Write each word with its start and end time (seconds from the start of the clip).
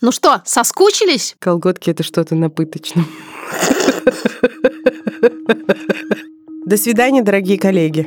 Ну 0.00 0.12
что, 0.12 0.42
соскучились? 0.44 1.34
Колготки— 1.40 1.90
это 1.90 2.04
что-то 2.04 2.36
на 2.36 2.50
пыточном. 2.50 3.04
До 6.66 6.76
свидания, 6.76 7.22
дорогие 7.22 7.58
коллеги. 7.58 8.06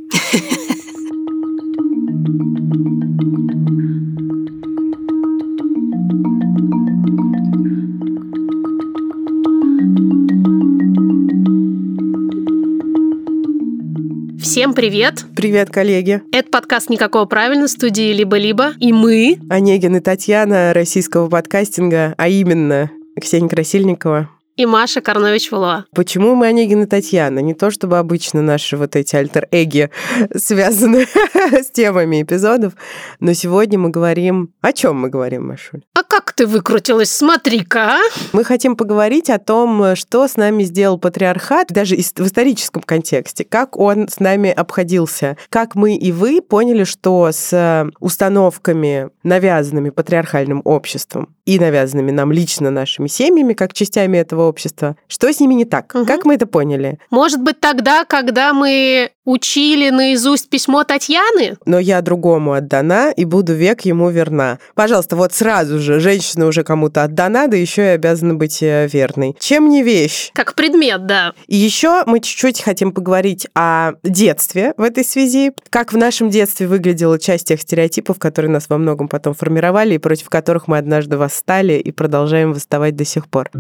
Всем 14.52 14.74
привет! 14.74 15.24
Привет, 15.34 15.70
коллеги. 15.70 16.22
Это 16.34 16.50
подкаст 16.50 16.90
«Никакого 16.90 17.24
правильно» 17.24 17.70
студии 17.70 18.12
«Либо-либо». 18.12 18.74
И 18.82 18.92
мы... 18.92 19.40
Онегин 19.50 19.96
и 19.96 20.02
Татьяна 20.02 20.74
российского 20.74 21.30
подкастинга, 21.30 22.14
а 22.18 22.28
именно 22.28 22.92
Ксения 23.18 23.48
Красильникова, 23.48 24.30
и 24.56 24.66
Маша 24.66 25.02
Карнович-Валуа. 25.02 25.86
Почему 25.94 26.36
мы 26.36 26.48
Онегин 26.48 26.84
и 26.84 26.86
Татьяна? 26.86 27.40
Не 27.40 27.54
то, 27.54 27.72
чтобы 27.72 27.98
обычно 27.98 28.42
наши 28.42 28.78
вот 28.78 28.96
эти 28.96 29.16
альтер-эги 29.16 29.90
связаны 30.36 31.08
с 31.36 31.72
темами 31.72 32.22
эпизодов, 32.22 32.74
но 33.20 33.34
сегодня 33.34 33.80
мы 33.80 33.90
говорим... 33.90 34.54
О 34.62 34.74
чем 34.74 35.00
мы 35.00 35.10
говорим, 35.10 35.48
Машуль? 35.48 35.84
А 35.94 36.04
как 36.04 36.34
ты 36.34 36.46
выкрутилась? 36.46 37.12
Смотри-ка! 37.12 37.96
А. 37.96 38.00
Мы 38.34 38.44
хотим 38.44 38.76
поговорить 38.76 39.30
о 39.30 39.40
том, 39.40 39.96
что 39.96 40.28
с 40.28 40.38
нами 40.38 40.64
сделал 40.64 40.98
патриархат, 40.98 41.70
даже 41.70 41.96
в 41.96 42.00
историческом 42.00 42.82
контексте, 42.82 43.44
как 43.44 43.78
он 43.78 44.08
с 44.08 44.20
нами 44.20 44.50
обходился, 44.52 45.38
как 45.50 45.76
мы 45.76 45.96
и 45.96 46.12
вы 46.12 46.42
поняли, 46.42 46.84
что 46.84 47.30
с 47.32 47.90
установками, 48.00 49.10
навязанными 49.24 49.90
патриархальным 49.90 50.62
обществом 50.64 51.36
и 51.52 51.60
навязанными 51.60 52.12
нам 52.12 52.32
лично 52.32 52.72
нашими 52.72 53.08
семьями, 53.08 53.52
как 53.52 53.74
частями 53.74 54.18
этого 54.18 54.48
общества. 54.48 54.96
Что 55.10 55.32
с 55.32 55.42
ними 55.42 55.54
не 55.54 55.66
так? 55.66 55.94
Угу. 55.94 56.06
Как 56.06 56.24
мы 56.24 56.36
это 56.36 56.48
поняли? 56.48 56.98
Может 57.10 57.42
быть, 57.42 57.60
тогда, 57.60 58.06
когда 58.06 58.54
мы 58.54 59.12
учили 59.26 59.90
наизусть 59.90 60.50
письмо 60.50 60.84
Татьяны? 60.84 61.58
Но 61.66 61.80
я 61.80 62.02
другому 62.02 62.54
отдана 62.54 63.12
и 63.12 63.26
буду 63.26 63.54
век 63.54 63.82
ему 63.82 64.10
верна. 64.10 64.60
Пожалуйста, 64.76 65.16
вот 65.16 65.34
сразу 65.34 65.80
же, 65.80 66.00
женщина 66.00 66.48
уже 66.48 66.64
кому-то 66.64 67.04
отдана, 67.04 67.48
да 67.48 67.58
еще 67.58 67.84
и 67.84 67.96
обязана 67.96 68.36
быть 68.36 68.62
э, 68.62 68.88
верной. 68.92 69.36
Чем 69.40 69.70
не 69.70 69.84
вещь? 69.84 70.32
Как 70.34 70.56
предмет, 70.56 71.06
да. 71.06 71.34
И 71.48 71.56
еще 71.56 72.04
мы 72.06 72.20
чуть-чуть 72.20 72.62
хотим 72.62 72.92
поговорить 72.92 73.48
о 73.54 73.94
детстве 74.04 74.74
в 74.78 74.82
этой 74.82 75.04
связи. 75.04 75.52
Как 75.70 75.94
в 75.94 75.98
нашем 75.98 76.30
детстве 76.30 76.68
выглядела 76.68 77.20
часть 77.20 77.48
тех 77.48 77.62
стереотипов, 77.62 78.20
которые 78.20 78.52
нас 78.52 78.66
во 78.70 78.78
многом 78.78 79.08
потом 79.08 79.34
формировали 79.34 79.96
и 79.96 80.00
против 80.00 80.30
которых 80.30 80.68
мы 80.68 80.78
однажды 80.78 81.18
восстали 81.18 81.74
и 81.74 81.92
продолжаем 81.92 82.54
восставать 82.54 82.96
до 82.96 83.06
сих 83.06 83.28
пор. 83.28 83.52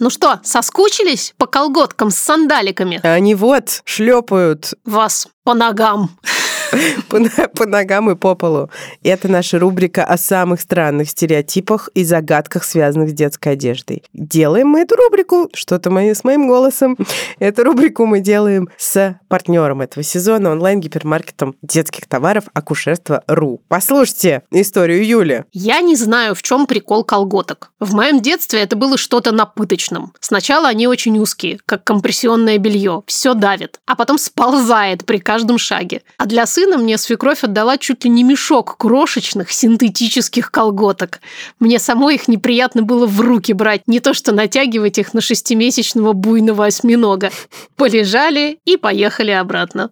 Ну 0.00 0.10
что, 0.10 0.40
соскучились 0.44 1.34
по 1.38 1.46
колготкам 1.46 2.10
с 2.10 2.16
сандаликами? 2.16 3.00
Они 3.02 3.34
вот 3.34 3.82
шлепают 3.84 4.74
вас 4.84 5.28
по 5.42 5.54
ногам. 5.54 6.10
По, 7.08 7.66
ногам 7.66 8.10
и 8.10 8.14
по 8.14 8.34
полу. 8.34 8.70
Это 9.02 9.28
наша 9.28 9.58
рубрика 9.58 10.04
о 10.04 10.16
самых 10.16 10.60
странных 10.60 11.10
стереотипах 11.10 11.88
и 11.94 12.04
загадках, 12.04 12.64
связанных 12.64 13.10
с 13.10 13.12
детской 13.12 13.54
одеждой. 13.54 14.02
Делаем 14.12 14.68
мы 14.68 14.80
эту 14.80 14.96
рубрику, 14.96 15.48
что-то 15.54 15.90
с 15.90 16.24
моим 16.24 16.48
голосом. 16.48 16.96
Эту 17.38 17.64
рубрику 17.64 18.06
мы 18.06 18.20
делаем 18.20 18.68
с 18.76 19.18
партнером 19.28 19.80
этого 19.80 20.02
сезона, 20.02 20.50
онлайн-гипермаркетом 20.50 21.56
детских 21.62 22.06
товаров 22.06 22.44
акушерство.ру. 22.52 23.60
Послушайте 23.68 24.42
историю 24.50 25.06
Юли. 25.06 25.44
Я 25.52 25.80
не 25.80 25.96
знаю, 25.96 26.34
в 26.34 26.42
чем 26.42 26.66
прикол 26.66 27.04
колготок. 27.04 27.72
В 27.80 27.94
моем 27.94 28.20
детстве 28.20 28.60
это 28.60 28.76
было 28.76 28.96
что-то 28.96 29.32
напыточным. 29.32 30.12
Сначала 30.20 30.68
они 30.68 30.86
очень 30.86 31.18
узкие, 31.18 31.58
как 31.66 31.84
компрессионное 31.84 32.58
белье, 32.58 33.02
все 33.06 33.34
давит, 33.34 33.80
а 33.86 33.96
потом 33.96 34.18
сползает 34.18 35.04
при 35.04 35.18
каждом 35.18 35.58
шаге. 35.58 36.02
А 36.16 36.26
для 36.26 36.46
сына 36.58 36.76
мне 36.76 36.98
свекровь 36.98 37.44
отдала 37.44 37.78
чуть 37.78 38.04
ли 38.04 38.10
не 38.10 38.24
мешок 38.24 38.76
крошечных 38.78 39.52
синтетических 39.52 40.50
колготок. 40.50 41.20
Мне 41.60 41.78
самой 41.78 42.16
их 42.16 42.26
неприятно 42.26 42.82
было 42.82 43.06
в 43.06 43.20
руки 43.20 43.52
брать, 43.52 43.82
не 43.86 44.00
то 44.00 44.12
что 44.12 44.32
натягивать 44.32 44.98
их 44.98 45.14
на 45.14 45.20
шестимесячного 45.20 46.14
буйного 46.14 46.66
осьминога. 46.66 47.30
Полежали 47.76 48.58
и 48.64 48.76
поехали 48.76 49.30
обратно. 49.30 49.90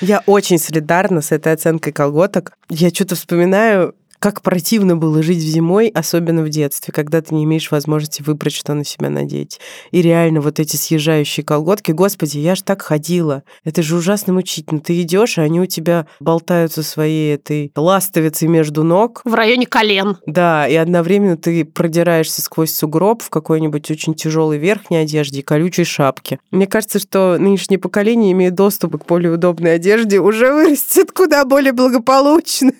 Я 0.00 0.24
очень 0.26 0.58
солидарна 0.58 1.20
с 1.20 1.30
этой 1.30 1.52
оценкой 1.52 1.92
колготок. 1.92 2.54
Я 2.68 2.90
что-то 2.90 3.14
вспоминаю 3.14 3.94
как 4.18 4.42
противно 4.42 4.96
было 4.96 5.22
жить 5.22 5.38
зимой, 5.38 5.88
особенно 5.88 6.42
в 6.42 6.48
детстве, 6.48 6.92
когда 6.92 7.20
ты 7.20 7.34
не 7.34 7.44
имеешь 7.44 7.70
возможности 7.70 8.22
выбрать, 8.22 8.54
что 8.54 8.74
на 8.74 8.84
себя 8.84 9.10
надеть. 9.10 9.60
И 9.90 10.02
реально 10.02 10.40
вот 10.40 10.60
эти 10.60 10.76
съезжающие 10.76 11.44
колготки, 11.44 11.92
господи, 11.92 12.38
я 12.38 12.54
ж 12.54 12.62
так 12.62 12.82
ходила. 12.82 13.42
Это 13.64 13.82
же 13.82 13.96
ужасно 13.96 14.32
мучительно. 14.32 14.80
Ты 14.80 15.00
идешь, 15.02 15.38
а 15.38 15.42
они 15.42 15.60
у 15.60 15.66
тебя 15.66 16.06
болтаются 16.20 16.82
своей 16.82 17.34
этой 17.34 17.72
ластовицей 17.76 18.48
между 18.48 18.82
ног. 18.82 19.20
В 19.24 19.34
районе 19.34 19.66
колен. 19.66 20.18
Да, 20.26 20.66
и 20.66 20.74
одновременно 20.74 21.36
ты 21.36 21.64
продираешься 21.64 22.42
сквозь 22.42 22.72
сугроб 22.72 23.22
в 23.22 23.30
какой-нибудь 23.30 23.90
очень 23.90 24.14
тяжелой 24.14 24.58
верхней 24.58 24.98
одежде 24.98 25.40
и 25.40 25.42
колючей 25.42 25.84
шапке. 25.84 26.38
Мне 26.50 26.66
кажется, 26.66 26.98
что 26.98 27.36
нынешнее 27.38 27.78
поколение 27.78 28.32
имеет 28.32 28.54
доступ 28.54 29.02
к 29.02 29.06
более 29.06 29.32
удобной 29.32 29.74
одежде, 29.76 30.18
уже 30.20 30.52
вырастет 30.52 31.12
куда 31.12 31.44
более 31.44 31.72
благополучным. 31.72 32.74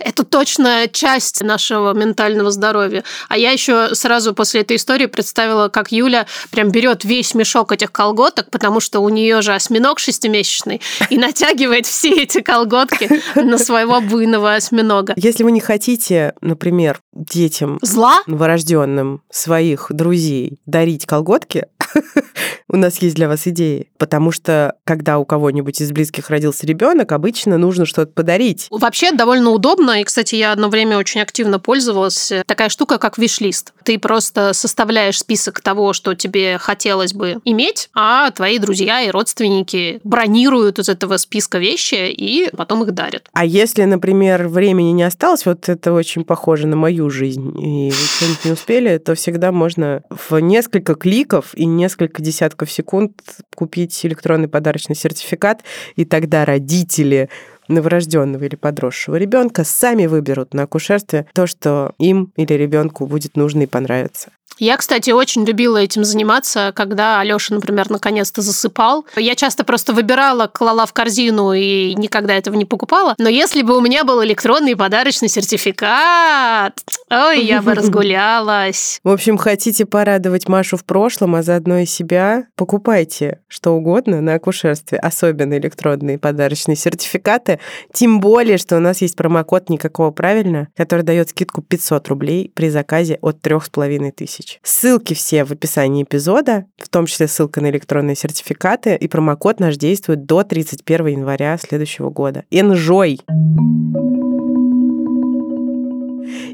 Это 0.00 0.17
точно 0.24 0.88
часть 0.90 1.42
нашего 1.42 1.92
ментального 1.92 2.50
здоровья. 2.50 3.04
А 3.28 3.36
я 3.36 3.50
еще 3.50 3.94
сразу 3.94 4.34
после 4.34 4.60
этой 4.62 4.76
истории 4.76 5.06
представила, 5.06 5.68
как 5.68 5.92
Юля 5.92 6.26
прям 6.50 6.70
берет 6.70 7.04
весь 7.04 7.34
мешок 7.34 7.72
этих 7.72 7.92
колготок, 7.92 8.50
потому 8.50 8.80
что 8.80 9.00
у 9.00 9.08
нее 9.08 9.42
же 9.42 9.54
осьминог 9.54 9.98
шестимесячный, 9.98 10.80
и 11.10 11.18
натягивает 11.18 11.86
все 11.86 12.22
эти 12.22 12.40
колготки 12.40 13.08
на 13.34 13.58
своего 13.58 14.00
буйного 14.00 14.54
осьминога. 14.54 15.14
Если 15.16 15.44
вы 15.44 15.52
не 15.52 15.60
хотите, 15.60 16.34
например, 16.40 17.00
детям 17.12 17.78
зла 17.82 18.22
новорожденным 18.26 19.22
своих 19.30 19.86
друзей 19.90 20.58
дарить 20.66 21.06
колготки, 21.06 21.66
у 22.68 22.76
нас 22.76 23.00
есть 23.02 23.16
для 23.16 23.28
вас 23.28 23.46
идеи. 23.46 23.88
Потому 23.98 24.30
что, 24.30 24.74
когда 24.84 25.18
у 25.18 25.24
кого-нибудь 25.24 25.80
из 25.80 25.90
близких 25.92 26.30
родился 26.30 26.66
ребенок, 26.66 27.12
обычно 27.12 27.58
нужно 27.58 27.86
что-то 27.86 28.12
подарить. 28.12 28.66
Вообще 28.70 29.12
довольно 29.12 29.50
удобно. 29.50 30.00
И, 30.00 30.04
кстати, 30.04 30.34
я 30.36 30.52
одно 30.52 30.68
время 30.68 30.98
очень 30.98 31.20
активно 31.20 31.58
пользовалась. 31.58 32.32
Такая 32.46 32.68
штука, 32.68 32.98
как 32.98 33.18
виш-лист. 33.18 33.72
Ты 33.84 33.98
просто 33.98 34.52
составляешь 34.52 35.18
список 35.18 35.60
того, 35.60 35.92
что 35.92 36.14
тебе 36.14 36.58
хотелось 36.58 37.14
бы 37.14 37.38
иметь, 37.44 37.90
а 37.94 38.30
твои 38.30 38.58
друзья 38.58 39.02
и 39.02 39.10
родственники 39.10 40.00
бронируют 40.04 40.78
из 40.78 40.88
этого 40.88 41.16
списка 41.16 41.58
вещи 41.58 42.10
и 42.10 42.50
потом 42.56 42.84
их 42.84 42.92
дарят. 42.92 43.28
А 43.32 43.44
если, 43.44 43.84
например, 43.84 44.48
времени 44.48 44.90
не 44.90 45.02
осталось, 45.02 45.46
вот 45.46 45.68
это 45.68 45.92
очень 45.92 46.24
похоже 46.24 46.66
на 46.66 46.76
мою 46.76 47.10
жизнь, 47.10 47.48
и 47.58 47.90
вы 47.90 47.96
что-нибудь 47.96 48.44
не 48.44 48.52
успели, 48.52 48.98
то 48.98 49.14
всегда 49.14 49.52
можно 49.52 50.02
в 50.10 50.38
несколько 50.38 50.94
кликов 50.94 51.52
и 51.54 51.66
несколько 51.78 52.20
десятков 52.20 52.70
секунд 52.70 53.22
купить 53.54 53.98
электронный 54.04 54.48
подарочный 54.48 54.94
сертификат, 54.94 55.62
и 55.96 56.04
тогда 56.04 56.44
родители 56.44 57.30
новорожденного 57.68 58.44
или 58.44 58.56
подросшего 58.56 59.16
ребенка 59.16 59.64
сами 59.64 60.06
выберут 60.06 60.54
на 60.54 60.64
акушерстве 60.64 61.26
то, 61.32 61.46
что 61.46 61.94
им 61.98 62.32
или 62.36 62.52
ребенку 62.52 63.06
будет 63.06 63.36
нужно 63.36 63.62
и 63.62 63.66
понравится. 63.66 64.30
Я, 64.58 64.76
кстати, 64.76 65.10
очень 65.10 65.44
любила 65.44 65.78
этим 65.78 66.04
заниматься, 66.04 66.72
когда 66.74 67.20
Алёша, 67.20 67.54
например, 67.54 67.90
наконец-то 67.90 68.42
засыпал. 68.42 69.06
Я 69.16 69.34
часто 69.34 69.64
просто 69.64 69.92
выбирала, 69.92 70.46
клала 70.46 70.86
в 70.86 70.92
корзину 70.92 71.52
и 71.52 71.94
никогда 71.94 72.34
этого 72.34 72.54
не 72.56 72.64
покупала. 72.64 73.14
Но 73.18 73.28
если 73.28 73.62
бы 73.62 73.76
у 73.76 73.80
меня 73.80 74.04
был 74.04 74.22
электронный 74.24 74.76
подарочный 74.76 75.28
сертификат, 75.28 76.78
ой, 77.10 77.44
я 77.44 77.62
бы 77.62 77.74
разгулялась. 77.78 79.00
В 79.04 79.10
общем, 79.10 79.38
хотите 79.38 79.86
порадовать 79.86 80.48
Машу 80.48 80.76
в 80.76 80.84
прошлом, 80.84 81.34
а 81.36 81.42
заодно 81.42 81.78
и 81.78 81.86
себя, 81.86 82.44
покупайте 82.56 83.40
что 83.48 83.72
угодно 83.72 84.20
на 84.20 84.34
акушерстве, 84.34 84.98
особенно 84.98 85.58
электронные 85.58 86.18
подарочные 86.18 86.76
сертификаты. 86.76 87.60
Тем 87.92 88.20
более, 88.20 88.58
что 88.58 88.76
у 88.76 88.80
нас 88.80 89.00
есть 89.00 89.16
промокод 89.16 89.68
«Никакого 89.68 90.10
правильно», 90.10 90.68
который 90.76 91.02
дает 91.02 91.30
скидку 91.30 91.62
500 91.62 92.08
рублей 92.08 92.52
при 92.54 92.68
заказе 92.68 93.18
от 93.22 93.40
3500 93.40 94.16
тысяч. 94.16 94.47
Ссылки 94.62 95.14
все 95.14 95.44
в 95.44 95.52
описании 95.52 96.02
эпизода, 96.02 96.66
в 96.78 96.88
том 96.88 97.06
числе 97.06 97.28
ссылка 97.28 97.60
на 97.60 97.70
электронные 97.70 98.16
сертификаты, 98.16 98.96
и 98.96 99.08
промокод 99.08 99.60
наш 99.60 99.76
действует 99.76 100.26
до 100.26 100.42
31 100.42 101.06
января 101.06 101.56
следующего 101.58 102.10
года. 102.10 102.44
Enjoy! 102.50 103.20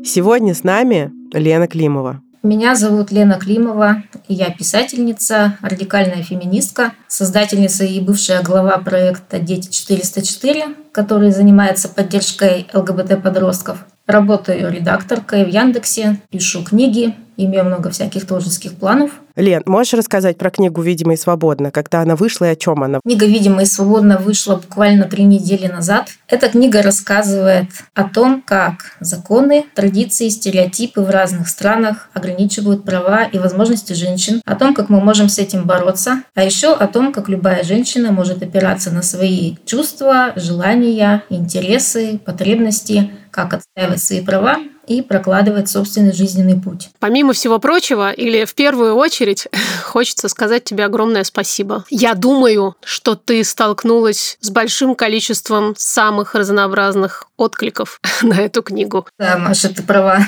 Сегодня 0.05 0.55
с 0.55 0.65
нами 0.65 1.13
Лена 1.33 1.67
Климова. 1.67 2.21
Меня 2.45 2.75
зовут 2.75 3.11
Лена 3.11 3.41
Климова, 3.41 4.03
я 4.29 4.51
писательница, 4.51 5.57
радикальная 5.63 6.23
феминистка, 6.23 6.93
создательница 7.09 7.85
и 7.85 8.01
бывшая 8.01 8.43
глава 8.43 8.77
проекта 8.77 9.39
«Дети 9.39 9.71
404», 9.71 10.75
который 10.93 11.31
занимается 11.31 11.89
поддержкой 11.89 12.67
ЛГБТ-подростков. 12.75 13.87
Работаю 14.07 14.71
редакторкой 14.71 15.45
в 15.45 15.49
Яндексе, 15.49 16.21
пишу 16.31 16.63
книги, 16.63 17.15
имею 17.37 17.65
много 17.65 17.91
всяких 17.91 18.27
творческих 18.27 18.75
планов. 18.75 19.11
Лен, 19.37 19.63
можешь 19.67 19.95
рассказать 19.95 20.39
про 20.39 20.51
книгу 20.51 20.81
«Видимо 20.83 21.15
и 21.15 21.17
свободно», 21.17 21.71
когда 21.71 22.03
она 22.03 22.15
вышла 22.15 22.45
и 22.45 22.49
о 22.51 22.57
чем 22.57 22.85
она? 22.85 23.01
Книга 23.05 23.27
«Видимо 23.27 23.63
и 23.63 23.67
свободно» 23.67 24.19
вышла 24.19 24.57
буквально 24.57 25.07
три 25.07 25.25
недели 25.25 25.67
назад. 25.67 26.11
Эта 26.29 26.49
книга 26.49 26.83
рассказывает 26.83 27.69
о 27.95 28.05
том, 28.05 28.43
как 28.43 28.97
законы, 29.01 29.65
традиции, 29.75 30.29
стереотипы 30.29 31.01
в 31.01 31.11
разных 31.11 31.49
странах 31.49 32.09
ограничивают 32.13 32.85
права 32.85 33.25
и 33.25 33.39
возможности 33.39 33.95
женщин, 33.95 34.41
о 34.45 34.55
том, 34.55 34.75
как 34.75 34.89
мы 34.89 35.01
можем 35.01 35.29
с 35.29 35.39
этим 35.39 35.65
бороться, 35.65 36.23
а 36.35 36.45
еще 36.45 36.75
о 36.75 36.87
том, 36.87 37.13
как 37.13 37.29
любая 37.29 37.65
женщина 37.65 38.13
может 38.13 38.43
опираться 38.43 38.93
на 38.93 39.03
свои 39.03 39.57
чувства, 39.65 40.33
желания, 40.37 41.25
интересы, 41.29 42.21
потребности, 42.25 43.11
как 43.35 43.53
отстаивать 43.53 44.01
свои 44.01 44.21
права 44.21 44.59
и 44.87 45.03
прокладывать 45.03 45.69
собственный 45.69 46.13
жизненный 46.13 46.61
путь. 46.61 46.91
Помимо 47.01 47.33
всего 47.33 47.59
прочего, 47.59 48.13
или 48.13 48.45
в 48.45 48.55
первую 48.55 48.95
очередь, 48.95 49.49
хочется 49.83 50.29
сказать 50.29 50.65
тебе 50.65 50.85
огромное 50.85 51.25
спасибо. 51.25 51.85
Я 51.91 52.15
думаю, 52.15 52.77
что 52.85 53.17
ты 53.17 53.43
столкнулась 53.43 54.39
с 54.41 54.51
большим 54.51 54.95
количеством 54.95 55.75
самых 55.77 56.35
разнообразных 56.35 57.27
откликов 57.37 58.01
на 58.23 58.35
эту 58.35 58.63
книгу. 58.63 59.07
Да, 59.19 59.37
Маша, 59.39 59.75
ты 59.75 59.83
права. 59.83 60.21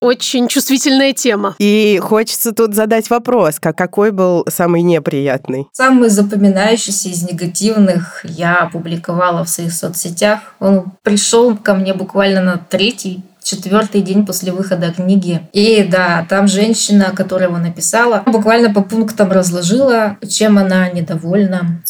Очень 0.00 0.48
чувствительная 0.48 1.12
тема. 1.12 1.54
И 1.58 1.98
хочется 2.02 2.52
тут 2.52 2.74
задать 2.74 3.10
вопрос, 3.10 3.58
как 3.60 3.76
какой 3.76 4.10
был 4.10 4.44
самый 4.48 4.82
неприятный? 4.82 5.66
Самый 5.72 6.08
запоминающийся 6.08 7.08
из 7.08 7.22
негативных 7.22 8.20
я 8.24 8.58
опубликовала 8.62 9.44
в 9.44 9.48
своих 9.48 9.72
соцсетях. 9.72 10.40
Он 10.60 10.92
пришел 11.02 11.56
ко 11.56 11.74
мне 11.74 11.94
буквально 11.94 12.42
на 12.42 12.58
третий 12.58 13.22
четвертый 13.42 14.02
день 14.02 14.26
после 14.26 14.52
выхода 14.52 14.92
книги. 14.92 15.40
И 15.52 15.84
да, 15.84 16.26
там 16.28 16.48
женщина, 16.48 17.12
которая 17.14 17.48
его 17.48 17.58
написала, 17.58 18.22
буквально 18.26 18.74
по 18.74 18.82
пунктам 18.82 19.30
разложила, 19.30 20.16
чем 20.28 20.58
она 20.58 20.90
недовольна. 20.90 21.82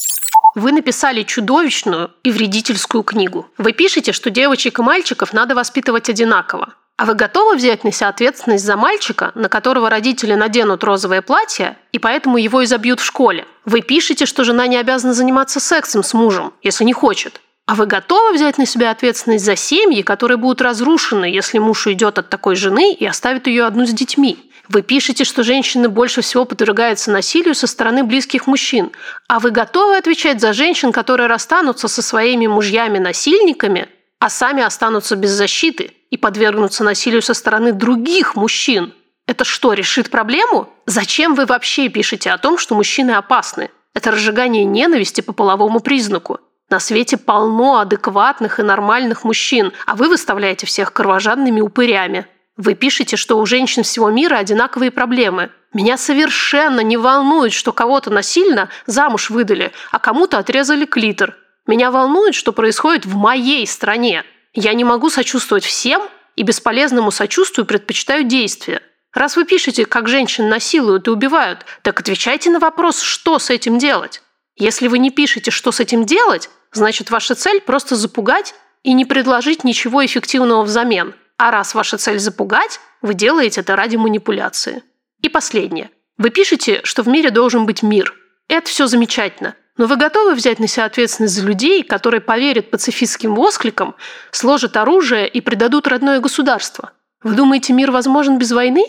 Вы 0.54 0.72
написали 0.72 1.22
чудовищную 1.22 2.10
и 2.22 2.30
вредительскую 2.30 3.02
книгу. 3.02 3.46
Вы 3.58 3.72
пишете, 3.72 4.12
что 4.12 4.30
девочек 4.30 4.78
и 4.78 4.82
мальчиков 4.82 5.32
надо 5.32 5.54
воспитывать 5.54 6.08
одинаково. 6.08 6.74
А 6.98 7.04
вы 7.04 7.14
готовы 7.14 7.56
взять 7.56 7.84
на 7.84 7.92
себя 7.92 8.08
ответственность 8.08 8.64
за 8.64 8.74
мальчика, 8.76 9.30
на 9.34 9.50
которого 9.50 9.90
родители 9.90 10.32
наденут 10.32 10.82
розовое 10.82 11.20
платье, 11.20 11.76
и 11.92 11.98
поэтому 11.98 12.38
его 12.38 12.64
изобьют 12.64 13.00
в 13.00 13.04
школе? 13.04 13.46
Вы 13.66 13.82
пишете, 13.82 14.24
что 14.24 14.44
жена 14.44 14.66
не 14.66 14.78
обязана 14.78 15.12
заниматься 15.12 15.60
сексом 15.60 16.02
с 16.02 16.14
мужем, 16.14 16.54
если 16.62 16.84
не 16.84 16.94
хочет. 16.94 17.42
А 17.66 17.74
вы 17.74 17.84
готовы 17.84 18.32
взять 18.32 18.56
на 18.56 18.64
себя 18.64 18.90
ответственность 18.92 19.44
за 19.44 19.56
семьи, 19.56 20.00
которые 20.00 20.38
будут 20.38 20.62
разрушены, 20.62 21.26
если 21.26 21.58
муж 21.58 21.86
уйдет 21.86 22.16
от 22.18 22.30
такой 22.30 22.56
жены 22.56 22.94
и 22.94 23.04
оставит 23.04 23.46
ее 23.46 23.64
одну 23.64 23.84
с 23.86 23.90
детьми? 23.90 24.50
Вы 24.68 24.80
пишете, 24.80 25.24
что 25.24 25.42
женщины 25.42 25.90
больше 25.90 26.22
всего 26.22 26.46
подвергаются 26.46 27.10
насилию 27.10 27.54
со 27.54 27.66
стороны 27.66 28.04
близких 28.04 28.46
мужчин. 28.46 28.90
А 29.28 29.38
вы 29.38 29.50
готовы 29.50 29.98
отвечать 29.98 30.40
за 30.40 30.54
женщин, 30.54 30.92
которые 30.92 31.26
расстанутся 31.26 31.88
со 31.88 32.00
своими 32.00 32.46
мужьями-насильниками, 32.46 33.88
а 34.18 34.30
сами 34.30 34.62
останутся 34.62 35.14
без 35.14 35.30
защиты 35.30 35.92
и 36.10 36.16
подвергнутся 36.16 36.84
насилию 36.84 37.22
со 37.22 37.34
стороны 37.34 37.72
других 37.72 38.36
мужчин? 38.36 38.94
Это 39.26 39.44
что, 39.44 39.72
решит 39.72 40.10
проблему? 40.10 40.68
Зачем 40.86 41.34
вы 41.34 41.46
вообще 41.46 41.88
пишете 41.88 42.30
о 42.30 42.38
том, 42.38 42.58
что 42.58 42.74
мужчины 42.74 43.12
опасны? 43.12 43.70
Это 43.94 44.10
разжигание 44.10 44.64
ненависти 44.64 45.20
по 45.20 45.32
половому 45.32 45.80
признаку. 45.80 46.38
На 46.68 46.80
свете 46.80 47.16
полно 47.16 47.78
адекватных 47.78 48.60
и 48.60 48.62
нормальных 48.62 49.24
мужчин, 49.24 49.72
а 49.86 49.94
вы 49.94 50.08
выставляете 50.08 50.66
всех 50.66 50.92
кровожадными 50.92 51.60
упырями. 51.60 52.26
Вы 52.56 52.74
пишете, 52.74 53.16
что 53.16 53.38
у 53.38 53.46
женщин 53.46 53.82
всего 53.82 54.10
мира 54.10 54.36
одинаковые 54.36 54.90
проблемы. 54.90 55.50
Меня 55.72 55.96
совершенно 55.96 56.80
не 56.80 56.96
волнует, 56.96 57.52
что 57.52 57.72
кого-то 57.72 58.10
насильно 58.10 58.68
замуж 58.86 59.30
выдали, 59.30 59.72
а 59.92 59.98
кому-то 59.98 60.38
отрезали 60.38 60.86
клитор. 60.86 61.36
Меня 61.66 61.90
волнует, 61.90 62.34
что 62.34 62.52
происходит 62.52 63.06
в 63.06 63.16
моей 63.16 63.66
стране. 63.66 64.24
Я 64.56 64.72
не 64.72 64.84
могу 64.84 65.10
сочувствовать 65.10 65.64
всем 65.64 66.02
и 66.34 66.42
бесполезному 66.42 67.10
сочувствию 67.10 67.66
предпочитаю 67.66 68.24
действия. 68.24 68.80
Раз 69.12 69.36
вы 69.36 69.44
пишете, 69.44 69.84
как 69.84 70.08
женщин 70.08 70.48
насилуют 70.48 71.06
и 71.06 71.10
убивают, 71.10 71.66
так 71.82 72.00
отвечайте 72.00 72.50
на 72.50 72.58
вопрос, 72.58 73.02
что 73.02 73.38
с 73.38 73.50
этим 73.50 73.78
делать. 73.78 74.22
Если 74.56 74.88
вы 74.88 74.98
не 74.98 75.10
пишете, 75.10 75.50
что 75.50 75.72
с 75.72 75.80
этим 75.80 76.06
делать, 76.06 76.48
значит 76.72 77.10
ваша 77.10 77.34
цель 77.34 77.60
просто 77.60 77.96
запугать 77.96 78.54
и 78.82 78.94
не 78.94 79.04
предложить 79.04 79.62
ничего 79.62 80.04
эффективного 80.04 80.62
взамен. 80.62 81.14
А 81.36 81.50
раз 81.50 81.74
ваша 81.74 81.98
цель 81.98 82.18
запугать, 82.18 82.80
вы 83.02 83.12
делаете 83.12 83.60
это 83.60 83.76
ради 83.76 83.96
манипуляции. 83.96 84.82
И 85.20 85.28
последнее. 85.28 85.90
Вы 86.16 86.30
пишете, 86.30 86.80
что 86.82 87.02
в 87.02 87.08
мире 87.08 87.28
должен 87.30 87.66
быть 87.66 87.82
мир. 87.82 88.14
Это 88.48 88.70
все 88.70 88.86
замечательно. 88.86 89.54
Но 89.76 89.86
вы 89.86 89.96
готовы 89.96 90.34
взять 90.34 90.58
на 90.58 90.66
себя 90.66 90.86
ответственность 90.86 91.34
за 91.34 91.46
людей, 91.46 91.82
которые 91.82 92.20
поверят 92.20 92.70
пацифистским 92.70 93.34
воскликам, 93.34 93.94
сложат 94.30 94.76
оружие 94.76 95.28
и 95.28 95.40
предадут 95.40 95.86
родное 95.86 96.20
государство? 96.20 96.92
Вы 97.22 97.34
думаете, 97.34 97.72
мир 97.72 97.90
возможен 97.90 98.38
без 98.38 98.52
войны? 98.52 98.84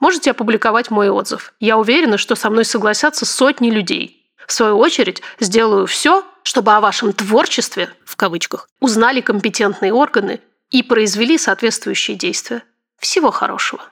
Можете 0.00 0.30
опубликовать 0.30 0.90
мой 0.90 1.10
отзыв. 1.10 1.54
Я 1.60 1.78
уверена, 1.78 2.18
что 2.18 2.34
со 2.34 2.50
мной 2.50 2.64
согласятся 2.64 3.26
сотни 3.26 3.70
людей. 3.70 4.26
В 4.46 4.52
свою 4.52 4.78
очередь, 4.78 5.22
сделаю 5.38 5.86
все, 5.86 6.24
чтобы 6.42 6.72
о 6.72 6.80
вашем 6.80 7.12
творчестве, 7.12 7.90
в 8.04 8.16
кавычках, 8.16 8.68
узнали 8.80 9.20
компетентные 9.20 9.92
органы 9.92 10.40
и 10.70 10.82
произвели 10.82 11.38
соответствующие 11.38 12.16
действия. 12.16 12.62
Всего 12.98 13.30
хорошего. 13.30 13.82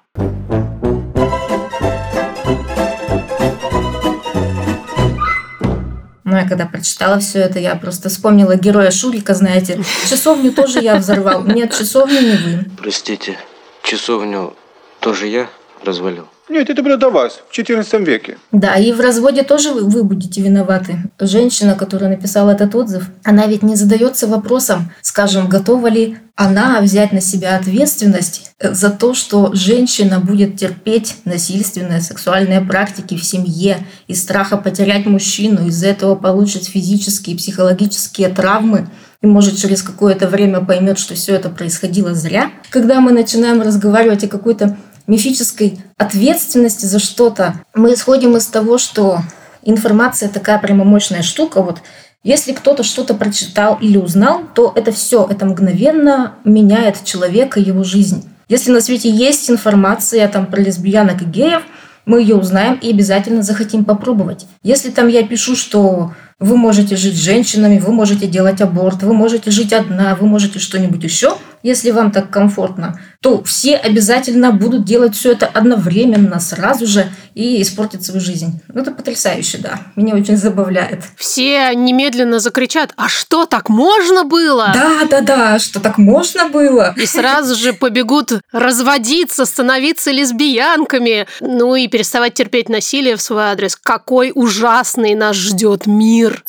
Ну, 6.31 6.37
я 6.37 6.49
когда 6.49 6.65
прочитала 6.65 7.19
все 7.19 7.41
это, 7.41 7.59
я 7.59 7.75
просто 7.75 8.09
вспомнила 8.09 8.55
героя 8.55 8.93
Шурика, 8.93 9.35
знаете. 9.35 9.82
Часовню 10.09 10.53
тоже 10.53 10.79
я 10.79 10.94
взорвал. 10.94 11.43
Нет, 11.43 11.77
часовню 11.77 12.21
не 12.21 12.37
вы. 12.37 12.65
Простите, 12.79 13.37
часовню 13.82 14.55
тоже 15.00 15.27
я 15.27 15.50
развалил? 15.85 16.29
Нет, 16.50 16.69
это 16.69 16.82
было 16.82 16.97
до 16.97 17.11
вас, 17.11 17.41
в 17.49 17.56
XIV 17.56 18.05
веке. 18.05 18.37
Да, 18.50 18.75
и 18.75 18.93
в 18.93 19.00
разводе 19.00 19.44
тоже 19.44 19.70
вы, 19.70 19.85
вы 19.85 20.02
будете 20.02 20.43
виноваты. 20.43 20.99
Женщина, 21.20 21.76
которая 21.76 22.11
написала 22.11 22.50
этот 22.50 22.75
отзыв, 22.75 23.05
она 23.23 23.47
ведь 23.47 23.62
не 23.62 23.76
задается 23.76 24.26
вопросом, 24.26 24.91
скажем, 25.00 25.49
готова 25.49 25.87
ли 25.87 26.17
она 26.35 26.81
взять 26.81 27.12
на 27.12 27.20
себя 27.20 27.56
ответственность 27.56 28.51
за 28.58 28.91
то, 28.91 29.15
что 29.15 29.51
женщина 29.55 30.19
будет 30.19 30.56
терпеть 30.56 31.17
насильственные 31.25 32.01
сексуальные 32.01 32.63
практики 32.63 33.17
в 33.17 33.25
семье 33.25 33.79
из 34.08 34.20
страха 34.20 34.56
потерять 34.56 35.06
мужчину, 35.06 35.69
из-за 35.69 35.86
этого 35.86 36.17
получит 36.17 36.65
физические 36.65 37.36
и 37.36 37.39
психологические 37.39 38.29
травмы 38.29 38.89
и 39.22 39.27
может 39.27 39.58
через 39.58 39.82
какое-то 39.82 40.29
время 40.29 40.60
поймет, 40.60 40.98
что 40.98 41.15
все 41.15 41.34
это 41.34 41.51
происходило 41.51 42.15
зря. 42.15 42.51
Когда 42.70 43.01
мы 43.01 43.13
начинаем 43.13 43.60
разговаривать 43.60 44.25
о 44.25 44.29
какой-то 44.29 44.79
мифической 45.07 45.79
ответственности 45.97 46.87
за 46.87 46.99
что-то, 46.99 47.55
мы 47.75 47.95
исходим 47.95 48.37
из 48.37 48.47
того, 48.47 48.79
что 48.79 49.21
информация 49.63 50.29
такая 50.29 50.59
прямо 50.59 50.85
мощная 50.85 51.23
штука. 51.23 51.63
Вот 51.63 51.79
если 52.23 52.53
кто-то 52.53 52.83
что-то 52.83 53.15
прочитал 53.15 53.79
или 53.81 53.97
узнал, 53.97 54.43
то 54.55 54.73
это 54.75 54.93
все, 54.93 55.27
это 55.29 55.47
мгновенно 55.47 56.35
меняет 56.45 57.05
человека, 57.05 57.61
его 57.61 57.83
жизнь. 57.83 58.29
Если 58.49 58.73
на 58.73 58.81
свете 58.81 59.09
есть 59.09 59.51
информация 59.51 60.29
там, 60.29 60.47
про 60.47 60.61
лесбиянок 60.61 61.23
и 61.23 61.25
геев, 61.25 61.63
мы 62.05 62.21
ее 62.21 62.35
узнаем 62.37 62.75
и 62.75 62.91
обязательно 62.91 63.43
захотим 63.43 63.85
попробовать. 63.85 64.47
Если 64.63 64.91
там 64.91 65.09
я 65.09 65.23
пишу, 65.23 65.55
что 65.55 66.13
вы 66.41 66.57
можете 66.57 66.97
жить 66.97 67.15
с 67.15 67.21
женщинами, 67.21 67.79
вы 67.79 67.93
можете 67.93 68.27
делать 68.27 68.61
аборт, 68.61 69.03
вы 69.03 69.13
можете 69.13 69.51
жить 69.51 69.73
одна, 69.73 70.17
вы 70.17 70.27
можете 70.27 70.59
что-нибудь 70.59 71.05
еще, 71.05 71.37
если 71.62 71.90
вам 71.90 72.10
так 72.10 72.31
комфортно, 72.31 72.98
то 73.20 73.43
все 73.44 73.76
обязательно 73.76 74.50
будут 74.50 74.84
делать 74.84 75.14
все 75.14 75.32
это 75.32 75.46
одновременно, 75.46 76.40
сразу 76.40 76.86
же 76.86 77.06
и 77.34 77.60
испортить 77.60 78.05
свою 78.05 78.20
жизнь. 78.20 78.60
Ну, 78.69 78.81
это 78.81 78.93
потрясающе, 78.93 79.58
да. 79.58 79.81
Меня 79.94 80.14
очень 80.14 80.36
забавляет. 80.36 81.02
Все 81.17 81.74
немедленно 81.74 82.38
закричат, 82.40 82.93
а 82.96 83.08
что, 83.08 83.44
так 83.46 83.69
можно 83.69 84.24
было? 84.24 84.70
Да, 84.74 85.05
да, 85.08 85.20
да, 85.20 85.58
что 85.58 85.81
так 85.81 85.98
можно 85.98 86.48
было? 86.48 86.94
И 86.96 87.06
сразу 87.06 87.55
же 87.55 87.72
побегут 87.72 88.32
разводиться, 88.52 89.44
становиться 89.44 90.10
лесбиянками, 90.10 91.26
ну 91.40 91.74
и 91.74 91.88
переставать 91.88 92.34
терпеть 92.34 92.69
насилие 92.69 93.17
в 93.17 93.22
свой 93.22 93.44
адрес. 93.44 93.76
Какой 93.76 94.32
ужасный 94.34 95.14
нас 95.14 95.36
ждет 95.36 95.86
мир. 95.86 96.43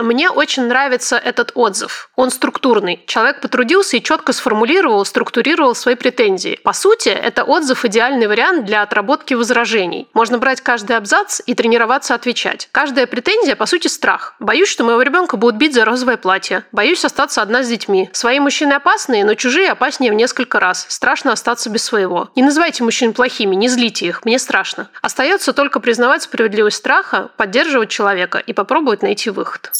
Мне 0.00 0.30
очень 0.30 0.64
нравится 0.64 1.16
этот 1.16 1.52
отзыв. 1.54 2.10
Он 2.16 2.30
структурный. 2.30 3.04
Человек 3.06 3.40
потрудился 3.40 3.98
и 3.98 4.02
четко 4.02 4.32
сформулировал, 4.32 5.04
структурировал 5.04 5.74
свои 5.74 5.94
претензии. 5.94 6.58
По 6.64 6.72
сути, 6.72 7.10
это 7.10 7.44
отзыв 7.44 7.84
идеальный 7.84 8.26
вариант 8.26 8.64
для 8.64 8.82
отработки 8.82 9.34
возражений. 9.34 10.08
Можно 10.14 10.38
брать 10.38 10.62
каждый 10.62 10.96
абзац 10.96 11.40
и 11.44 11.54
тренироваться 11.54 12.14
отвечать. 12.14 12.68
Каждая 12.72 13.06
претензия, 13.06 13.56
по 13.56 13.66
сути, 13.66 13.88
страх. 13.88 14.34
Боюсь, 14.40 14.68
что 14.68 14.84
моего 14.84 15.02
ребенка 15.02 15.36
будут 15.36 15.56
бить 15.56 15.74
за 15.74 15.84
розовое 15.84 16.16
платье. 16.16 16.64
Боюсь 16.72 17.04
остаться 17.04 17.42
одна 17.42 17.62
с 17.62 17.68
детьми. 17.68 18.08
Свои 18.12 18.40
мужчины 18.40 18.72
опасные, 18.72 19.24
но 19.24 19.34
чужие 19.34 19.70
опаснее 19.70 20.12
в 20.12 20.14
несколько 20.14 20.60
раз. 20.60 20.86
Страшно 20.88 21.32
остаться 21.32 21.68
без 21.68 21.84
своего. 21.84 22.30
Не 22.36 22.42
называйте 22.42 22.84
мужчин 22.84 23.12
плохими, 23.12 23.54
не 23.54 23.68
злите 23.68 24.06
их, 24.06 24.24
мне 24.24 24.38
страшно. 24.38 24.88
Остается 25.02 25.52
только 25.52 25.80
признавать 25.80 26.22
справедливость 26.22 26.78
страха, 26.78 27.30
поддерживать 27.36 27.90
человека 27.90 28.38
и 28.38 28.52
попробовать 28.52 29.02
найти 29.02 29.30
выход. 29.30 29.70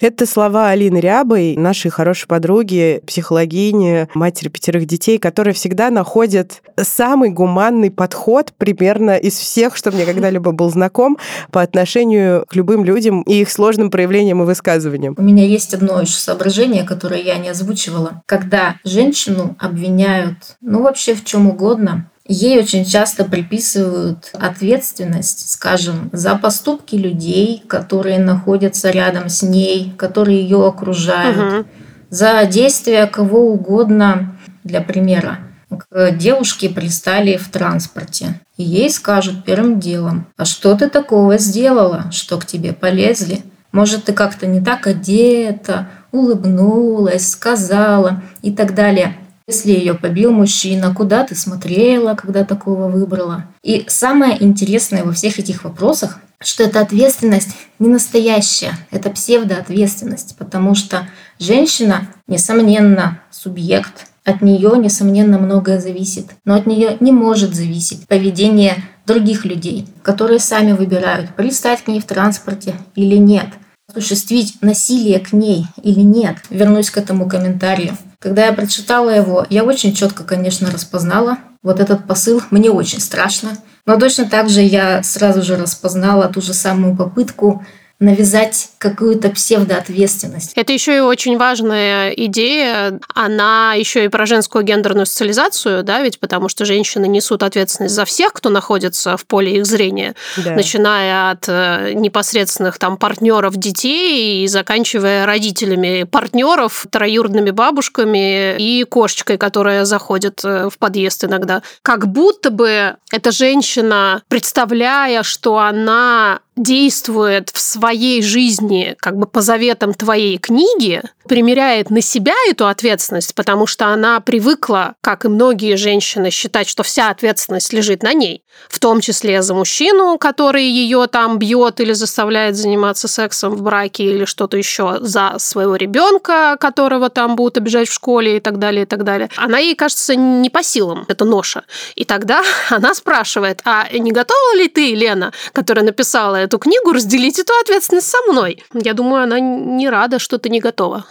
Это 0.00 0.26
слова 0.26 0.70
Алины 0.70 0.98
Рябой, 0.98 1.54
нашей 1.56 1.90
хорошей 1.90 2.26
подруги, 2.26 3.00
психологини, 3.06 4.08
матери 4.14 4.48
пятерых 4.48 4.86
детей, 4.86 5.18
которая 5.18 5.54
всегда 5.54 5.90
находит 5.90 6.62
самый 6.76 7.30
гуманный 7.30 7.92
подход 7.92 8.52
примерно 8.58 9.16
из 9.16 9.34
всех, 9.34 9.76
что 9.76 9.92
мне 9.92 10.04
когда-либо 10.04 10.50
был 10.50 10.68
знаком 10.70 11.16
по 11.52 11.62
отношению 11.62 12.44
к 12.48 12.56
любым 12.56 12.84
людям 12.84 13.22
и 13.22 13.34
их 13.34 13.50
сложным 13.50 13.90
проявлениям 13.90 14.42
и 14.42 14.46
высказываниям. 14.46 15.14
У 15.16 15.22
меня 15.22 15.44
есть 15.44 15.72
одно 15.74 16.00
еще 16.00 16.14
соображение, 16.14 16.82
которое 16.82 17.22
я 17.22 17.38
не 17.38 17.48
озвучивала. 17.48 18.22
Когда 18.26 18.76
женщину 18.82 19.56
обвиняют, 19.60 20.56
ну 20.60 20.82
вообще 20.82 21.14
в 21.14 21.24
чем 21.24 21.48
угодно, 21.48 22.10
Ей 22.26 22.58
очень 22.58 22.86
часто 22.86 23.24
приписывают 23.24 24.30
ответственность, 24.32 25.50
скажем, 25.50 26.08
за 26.12 26.36
поступки 26.36 26.96
людей, 26.96 27.62
которые 27.66 28.18
находятся 28.18 28.90
рядом 28.90 29.28
с 29.28 29.42
ней, 29.42 29.92
которые 29.98 30.40
ее 30.40 30.66
окружают, 30.66 31.36
угу. 31.36 31.68
за 32.08 32.46
действия 32.46 33.06
кого 33.06 33.52
угодно. 33.52 34.38
Для 34.62 34.80
примера, 34.80 35.40
к 35.68 36.12
девушке 36.12 36.70
пристали 36.70 37.36
в 37.36 37.50
транспорте, 37.50 38.40
и 38.56 38.62
ей 38.62 38.88
скажут 38.88 39.44
первым 39.44 39.78
делом, 39.78 40.26
а 40.38 40.46
что 40.46 40.74
ты 40.76 40.88
такого 40.88 41.36
сделала, 41.36 42.10
что 42.10 42.38
к 42.38 42.46
тебе 42.46 42.72
полезли? 42.72 43.42
Может, 43.72 44.04
ты 44.04 44.14
как-то 44.14 44.46
не 44.46 44.62
так 44.62 44.86
одета, 44.86 45.88
улыбнулась, 46.12 47.32
сказала 47.32 48.22
и 48.40 48.52
так 48.52 48.74
далее. 48.74 49.16
Если 49.46 49.72
ее 49.72 49.92
побил 49.92 50.32
мужчина, 50.32 50.94
куда 50.94 51.24
ты 51.24 51.34
смотрела, 51.34 52.14
когда 52.14 52.44
такого 52.44 52.88
выбрала? 52.88 53.44
И 53.62 53.84
самое 53.88 54.42
интересное 54.42 55.04
во 55.04 55.12
всех 55.12 55.38
этих 55.38 55.64
вопросах, 55.64 56.18
что 56.40 56.64
эта 56.64 56.80
ответственность 56.80 57.50
не 57.78 57.88
настоящая, 57.88 58.72
это 58.90 59.10
псевдоответственность, 59.10 60.36
потому 60.38 60.74
что 60.74 61.06
женщина, 61.38 62.08
несомненно, 62.26 63.20
субъект, 63.30 64.06
от 64.24 64.40
нее, 64.40 64.72
несомненно, 64.78 65.38
многое 65.38 65.78
зависит, 65.78 66.30
но 66.46 66.54
от 66.54 66.66
нее 66.66 66.96
не 67.00 67.12
может 67.12 67.54
зависеть 67.54 68.08
поведение 68.08 68.82
других 69.06 69.44
людей, 69.44 69.86
которые 70.02 70.38
сами 70.38 70.72
выбирают, 70.72 71.34
пристать 71.36 71.82
к 71.84 71.88
ней 71.88 72.00
в 72.00 72.06
транспорте 72.06 72.74
или 72.94 73.16
нет, 73.16 73.48
осуществить 73.86 74.56
насилие 74.62 75.20
к 75.20 75.34
ней 75.34 75.66
или 75.82 76.00
нет. 76.00 76.36
Вернусь 76.48 76.90
к 76.90 76.96
этому 76.96 77.28
комментарию. 77.28 77.96
Когда 78.24 78.46
я 78.46 78.54
прочитала 78.54 79.10
его, 79.10 79.46
я 79.50 79.64
очень 79.64 79.94
четко, 79.94 80.24
конечно, 80.24 80.70
распознала 80.70 81.36
вот 81.62 81.78
этот 81.78 82.06
посыл. 82.06 82.40
Мне 82.50 82.70
очень 82.70 82.98
страшно. 82.98 83.50
Но 83.84 83.98
точно 83.98 84.24
так 84.24 84.48
же 84.48 84.62
я 84.62 85.02
сразу 85.02 85.42
же 85.42 85.58
распознала 85.58 86.28
ту 86.28 86.40
же 86.40 86.54
самую 86.54 86.96
попытку 86.96 87.66
навязать 88.00 88.70
какую-то 88.78 89.30
псевдоответственность. 89.30 90.52
Это 90.56 90.72
еще 90.72 90.96
и 90.96 91.00
очень 91.00 91.38
важная 91.38 92.10
идея. 92.10 92.98
Она 93.14 93.74
еще 93.74 94.04
и 94.04 94.08
про 94.08 94.26
женскую 94.26 94.64
гендерную 94.64 95.06
социализацию, 95.06 95.84
да, 95.84 96.02
ведь 96.02 96.18
потому 96.18 96.48
что 96.48 96.64
женщины 96.64 97.06
несут 97.06 97.42
ответственность 97.42 97.94
за 97.94 98.04
всех, 98.04 98.32
кто 98.32 98.50
находится 98.50 99.16
в 99.16 99.24
поле 99.26 99.56
их 99.58 99.66
зрения, 99.66 100.14
да. 100.36 100.52
начиная 100.52 101.30
от 101.30 101.44
э, 101.48 101.92
непосредственных 101.94 102.78
там 102.78 102.96
партнеров 102.96 103.56
детей 103.56 104.44
и 104.44 104.48
заканчивая 104.48 105.24
родителями 105.24 106.02
партнеров, 106.02 106.86
троюродными 106.90 107.50
бабушками 107.50 108.56
и 108.58 108.84
кошечкой, 108.84 109.38
которая 109.38 109.84
заходит 109.84 110.40
э, 110.44 110.68
в 110.68 110.78
подъезд 110.78 111.24
иногда. 111.24 111.62
Как 111.82 112.08
будто 112.08 112.50
бы 112.50 112.96
эта 113.12 113.30
женщина, 113.30 114.22
представляя, 114.28 115.22
что 115.22 115.58
она 115.58 116.40
действует 116.56 117.50
в 117.50 117.60
своей 117.60 118.22
жизни 118.22 118.96
как 119.00 119.16
бы 119.16 119.26
по 119.26 119.40
заветам 119.40 119.92
твоей 119.94 120.38
книги, 120.38 121.02
примеряет 121.28 121.90
на 121.90 122.00
себя 122.00 122.34
эту 122.48 122.66
ответственность, 122.68 123.34
потому 123.34 123.66
что 123.66 123.86
она 123.86 124.20
привыкла, 124.20 124.94
как 125.00 125.24
и 125.24 125.28
многие 125.28 125.76
женщины, 125.76 126.30
считать, 126.30 126.68
что 126.68 126.82
вся 126.82 127.10
ответственность 127.10 127.72
лежит 127.72 128.02
на 128.02 128.12
ней, 128.12 128.42
в 128.68 128.78
том 128.78 129.00
числе 129.00 129.42
за 129.42 129.54
мужчину, 129.54 130.18
который 130.18 130.64
ее 130.64 131.06
там 131.06 131.38
бьет 131.38 131.80
или 131.80 131.92
заставляет 131.92 132.56
заниматься 132.56 133.08
сексом 133.08 133.54
в 133.54 133.62
браке 133.62 134.04
или 134.04 134.24
что-то 134.24 134.56
еще, 134.56 134.98
за 135.00 135.34
своего 135.38 135.76
ребенка, 135.76 136.56
которого 136.60 137.10
там 137.10 137.36
будут 137.36 137.58
обижать 137.58 137.88
в 137.88 137.92
школе 137.92 138.36
и 138.36 138.40
так 138.40 138.58
далее, 138.58 138.82
и 138.82 138.86
так 138.86 139.04
далее. 139.04 139.28
Она 139.36 139.58
ей 139.58 139.74
кажется 139.74 140.14
не 140.16 140.50
по 140.50 140.62
силам, 140.62 141.04
это 141.08 141.24
ноша. 141.24 141.64
И 141.94 142.04
тогда 142.04 142.42
она 142.70 142.94
спрашивает, 142.94 143.60
а 143.64 143.88
не 143.92 144.12
готова 144.12 144.56
ли 144.56 144.68
ты, 144.68 144.94
Лена, 144.94 145.32
которая 145.52 145.84
написала 145.84 146.36
эту 146.36 146.58
книгу, 146.58 146.92
разделить 146.92 147.38
эту 147.38 147.52
ответственность 147.62 148.08
со 148.08 148.18
мной? 148.30 148.62
Я 148.72 148.94
думаю, 148.94 149.24
она 149.24 149.40
не 149.40 149.88
рада, 149.88 150.18
что 150.18 150.38
ты 150.38 150.48
не 150.48 150.60
готова. 150.60 151.04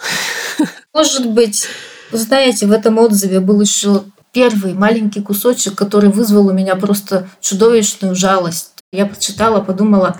Может 0.93 1.29
быть, 1.29 1.67
знаете, 2.11 2.67
в 2.67 2.71
этом 2.71 2.97
отзыве 2.99 3.39
был 3.39 3.59
еще 3.61 4.03
первый 4.31 4.73
маленький 4.73 5.21
кусочек, 5.21 5.75
который 5.75 6.09
вызвал 6.09 6.47
у 6.47 6.53
меня 6.53 6.75
просто 6.75 7.27
чудовищную 7.39 8.15
жалость. 8.15 8.71
Я 8.91 9.05
прочитала, 9.05 9.61
подумала, 9.61 10.17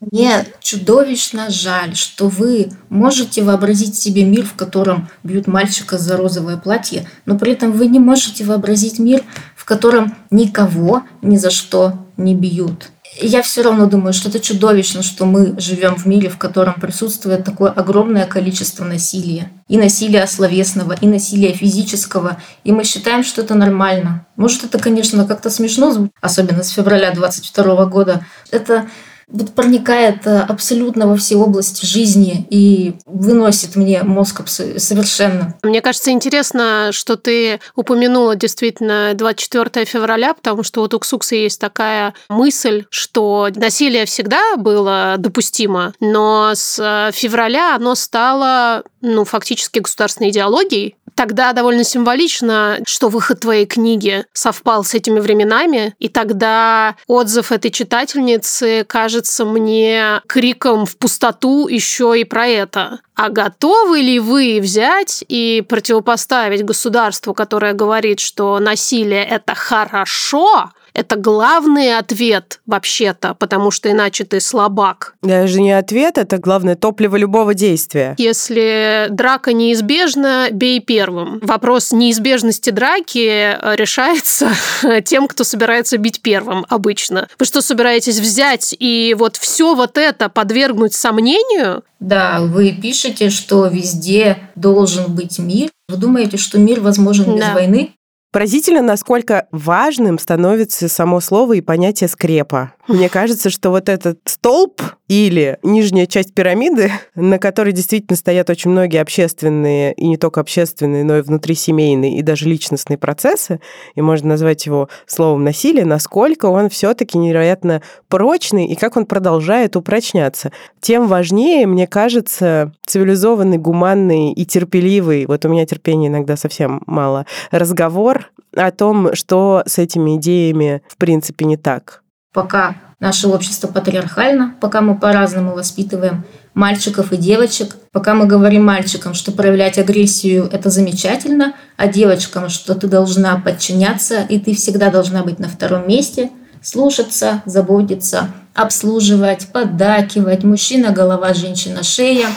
мне 0.00 0.46
чудовищно 0.60 1.50
жаль, 1.50 1.94
что 1.96 2.28
вы 2.28 2.70
можете 2.88 3.42
вообразить 3.42 3.96
себе 3.96 4.24
мир, 4.24 4.44
в 4.44 4.54
котором 4.54 5.08
бьют 5.22 5.46
мальчика 5.46 5.96
за 5.96 6.16
розовое 6.16 6.56
платье, 6.56 7.08
но 7.24 7.38
при 7.38 7.52
этом 7.52 7.72
вы 7.72 7.86
не 7.86 7.98
можете 7.98 8.44
вообразить 8.44 8.98
мир, 8.98 9.22
в 9.54 9.64
котором 9.64 10.14
никого 10.30 11.02
ни 11.22 11.36
за 11.36 11.50
что 11.50 12.06
не 12.16 12.34
бьют 12.34 12.90
я 13.20 13.42
все 13.42 13.62
равно 13.62 13.86
думаю, 13.86 14.12
что 14.12 14.28
это 14.28 14.40
чудовищно, 14.40 15.02
что 15.02 15.24
мы 15.24 15.58
живем 15.58 15.96
в 15.96 16.06
мире, 16.06 16.28
в 16.28 16.38
котором 16.38 16.74
присутствует 16.80 17.44
такое 17.44 17.70
огромное 17.70 18.26
количество 18.26 18.84
насилия. 18.84 19.50
И 19.68 19.78
насилия 19.78 20.26
словесного, 20.26 20.94
и 21.00 21.06
насилия 21.06 21.52
физического. 21.52 22.40
И 22.64 22.72
мы 22.72 22.84
считаем, 22.84 23.24
что 23.24 23.42
это 23.42 23.54
нормально. 23.54 24.26
Может, 24.36 24.64
это, 24.64 24.78
конечно, 24.78 25.26
как-то 25.26 25.50
смешно 25.50 26.08
особенно 26.20 26.62
с 26.62 26.70
февраля 26.70 27.10
22 27.12 27.86
года. 27.86 28.24
Это 28.50 28.88
вот 29.28 29.54
проникает 29.54 30.26
э, 30.26 30.40
абсолютно 30.40 31.08
во 31.08 31.16
все 31.16 31.36
области 31.36 31.84
жизни 31.84 32.46
и 32.48 32.94
выносит 33.06 33.74
мне 33.74 34.02
мозг 34.04 34.46
совершенно. 34.46 35.56
Мне 35.64 35.80
кажется, 35.80 36.12
интересно, 36.12 36.90
что 36.92 37.16
ты 37.16 37.60
упомянула 37.74 38.36
действительно 38.36 39.12
24 39.14 39.84
февраля, 39.84 40.32
потому 40.34 40.62
что 40.62 40.82
вот 40.82 40.94
у 40.94 41.00
Ксукса 41.00 41.34
есть 41.34 41.60
такая 41.60 42.14
мысль, 42.28 42.84
что 42.90 43.48
насилие 43.54 44.06
всегда 44.06 44.56
было 44.56 45.16
допустимо, 45.18 45.92
но 45.98 46.52
с 46.54 46.78
э, 46.78 47.10
февраля 47.12 47.74
оно 47.74 47.96
стало 47.96 48.84
ну, 49.00 49.24
фактически 49.24 49.80
государственной 49.80 50.30
идеологией, 50.30 50.96
Тогда 51.16 51.54
довольно 51.54 51.82
символично, 51.82 52.78
что 52.86 53.08
выход 53.08 53.40
твоей 53.40 53.64
книги 53.64 54.26
совпал 54.34 54.84
с 54.84 54.92
этими 54.92 55.18
временами, 55.18 55.94
и 55.98 56.10
тогда 56.10 56.94
отзыв 57.06 57.52
этой 57.52 57.70
читательницы 57.70 58.84
кажется 58.86 59.46
мне 59.46 60.20
криком 60.26 60.84
в 60.84 60.98
пустоту 60.98 61.68
еще 61.68 62.20
и 62.20 62.24
про 62.24 62.46
это. 62.46 63.00
А 63.14 63.30
готовы 63.30 64.00
ли 64.00 64.20
вы 64.20 64.60
взять 64.62 65.24
и 65.26 65.64
противопоставить 65.66 66.66
государству, 66.66 67.32
которое 67.32 67.72
говорит, 67.72 68.20
что 68.20 68.58
насилие 68.58 69.24
это 69.24 69.54
хорошо, 69.54 70.70
это 70.96 71.16
главный 71.16 71.96
ответ 71.98 72.60
вообще-то, 72.66 73.34
потому 73.34 73.70
что 73.70 73.90
иначе 73.90 74.24
ты 74.24 74.40
слабак. 74.40 75.14
Даже 75.22 75.60
не 75.60 75.72
ответ, 75.72 76.16
это 76.16 76.38
главное 76.38 76.74
топливо 76.74 77.16
любого 77.16 77.52
действия. 77.52 78.14
Если 78.16 79.08
драка 79.10 79.52
неизбежна, 79.52 80.48
бей 80.50 80.80
первым. 80.80 81.38
Вопрос 81.42 81.92
неизбежности 81.92 82.70
драки 82.70 83.56
решается 83.76 84.50
тем, 85.04 85.28
кто 85.28 85.44
собирается 85.44 85.98
бить 85.98 86.22
первым 86.22 86.64
обычно. 86.68 87.28
Вы 87.38 87.44
что, 87.44 87.60
собираетесь 87.60 88.18
взять 88.18 88.74
и 88.78 89.14
вот 89.18 89.36
все 89.36 89.74
вот 89.74 89.98
это 89.98 90.30
подвергнуть 90.30 90.94
сомнению? 90.94 91.82
Да, 92.00 92.40
вы 92.40 92.72
пишете, 92.72 93.30
что 93.30 93.66
везде 93.66 94.38
должен 94.54 95.14
быть 95.14 95.38
мир. 95.38 95.70
Вы 95.88 95.96
думаете, 95.96 96.36
что 96.36 96.58
мир 96.58 96.80
возможен 96.80 97.34
без 97.34 97.40
да. 97.40 97.54
войны? 97.54 97.95
Поразительно, 98.32 98.82
насколько 98.82 99.46
важным 99.50 100.18
становится 100.18 100.88
само 100.88 101.20
слово 101.20 101.54
и 101.54 101.60
понятие 101.60 102.08
скрепа. 102.08 102.72
Мне 102.86 103.08
кажется, 103.08 103.50
что 103.50 103.70
вот 103.70 103.88
этот 103.88 104.18
столб 104.26 104.82
или 105.08 105.58
нижняя 105.62 106.06
часть 106.06 106.34
пирамиды, 106.34 106.90
на 107.14 107.38
которой 107.38 107.72
действительно 107.72 108.16
стоят 108.16 108.50
очень 108.50 108.70
многие 108.70 109.00
общественные, 109.00 109.92
и 109.94 110.06
не 110.06 110.16
только 110.16 110.40
общественные, 110.40 111.04
но 111.04 111.18
и 111.18 111.22
внутрисемейные, 111.22 112.18
и 112.18 112.22
даже 112.22 112.48
личностные 112.48 112.98
процессы, 112.98 113.60
и 113.94 114.00
можно 114.00 114.30
назвать 114.30 114.66
его 114.66 114.88
словом 115.06 115.44
насилие, 115.44 115.84
насколько 115.84 116.46
он 116.46 116.68
все-таки 116.68 117.18
невероятно 117.18 117.82
прочный 118.08 118.66
и 118.66 118.74
как 118.74 118.96
он 118.96 119.06
продолжает 119.06 119.76
упрочняться. 119.76 120.52
Тем 120.80 121.06
важнее, 121.06 121.66
мне 121.66 121.86
кажется, 121.86 122.72
цивилизованный, 122.84 123.58
гуманный 123.58 124.32
и 124.32 124.44
терпеливый, 124.44 125.26
вот 125.26 125.44
у 125.44 125.48
меня 125.48 125.66
терпения 125.66 126.08
иногда 126.08 126.36
совсем 126.36 126.82
мало, 126.86 127.26
разговор 127.50 128.30
о 128.54 128.70
том, 128.70 129.14
что 129.14 129.62
с 129.66 129.78
этими 129.78 130.16
идеями 130.16 130.82
в 130.88 130.96
принципе 130.96 131.44
не 131.44 131.56
так. 131.56 132.02
Пока 132.32 132.76
наше 133.00 133.28
общество 133.28 133.68
патриархально, 133.68 134.54
пока 134.60 134.80
мы 134.80 134.98
по-разному 134.98 135.54
воспитываем 135.54 136.24
мальчиков 136.54 137.12
и 137.12 137.16
девочек, 137.16 137.76
пока 137.92 138.14
мы 138.14 138.26
говорим 138.26 138.64
мальчикам, 138.64 139.12
что 139.12 139.32
проявлять 139.32 139.78
агрессию– 139.78 140.48
это 140.52 140.70
замечательно, 140.70 141.54
а 141.76 141.88
девочкам, 141.88 142.48
что 142.48 142.74
ты 142.74 142.86
должна 142.86 143.36
подчиняться, 143.36 144.22
и 144.22 144.38
ты 144.38 144.54
всегда 144.54 144.90
должна 144.90 145.22
быть 145.22 145.38
на 145.38 145.48
втором 145.48 145.86
месте, 145.86 146.30
слушаться, 146.62 147.42
заботиться, 147.44 148.30
обслуживать, 148.54 149.48
поддакивать, 149.52 150.42
мужчина– 150.44 150.90
голова, 150.92 151.34
женщина– 151.34 151.82
шея. 151.84 152.28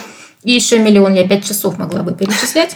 И 0.43 0.51
еще 0.51 0.79
миллион, 0.79 1.13
я 1.13 1.27
пять 1.27 1.45
часов 1.45 1.77
могла 1.77 2.03
бы 2.03 2.13
перечислять, 2.13 2.75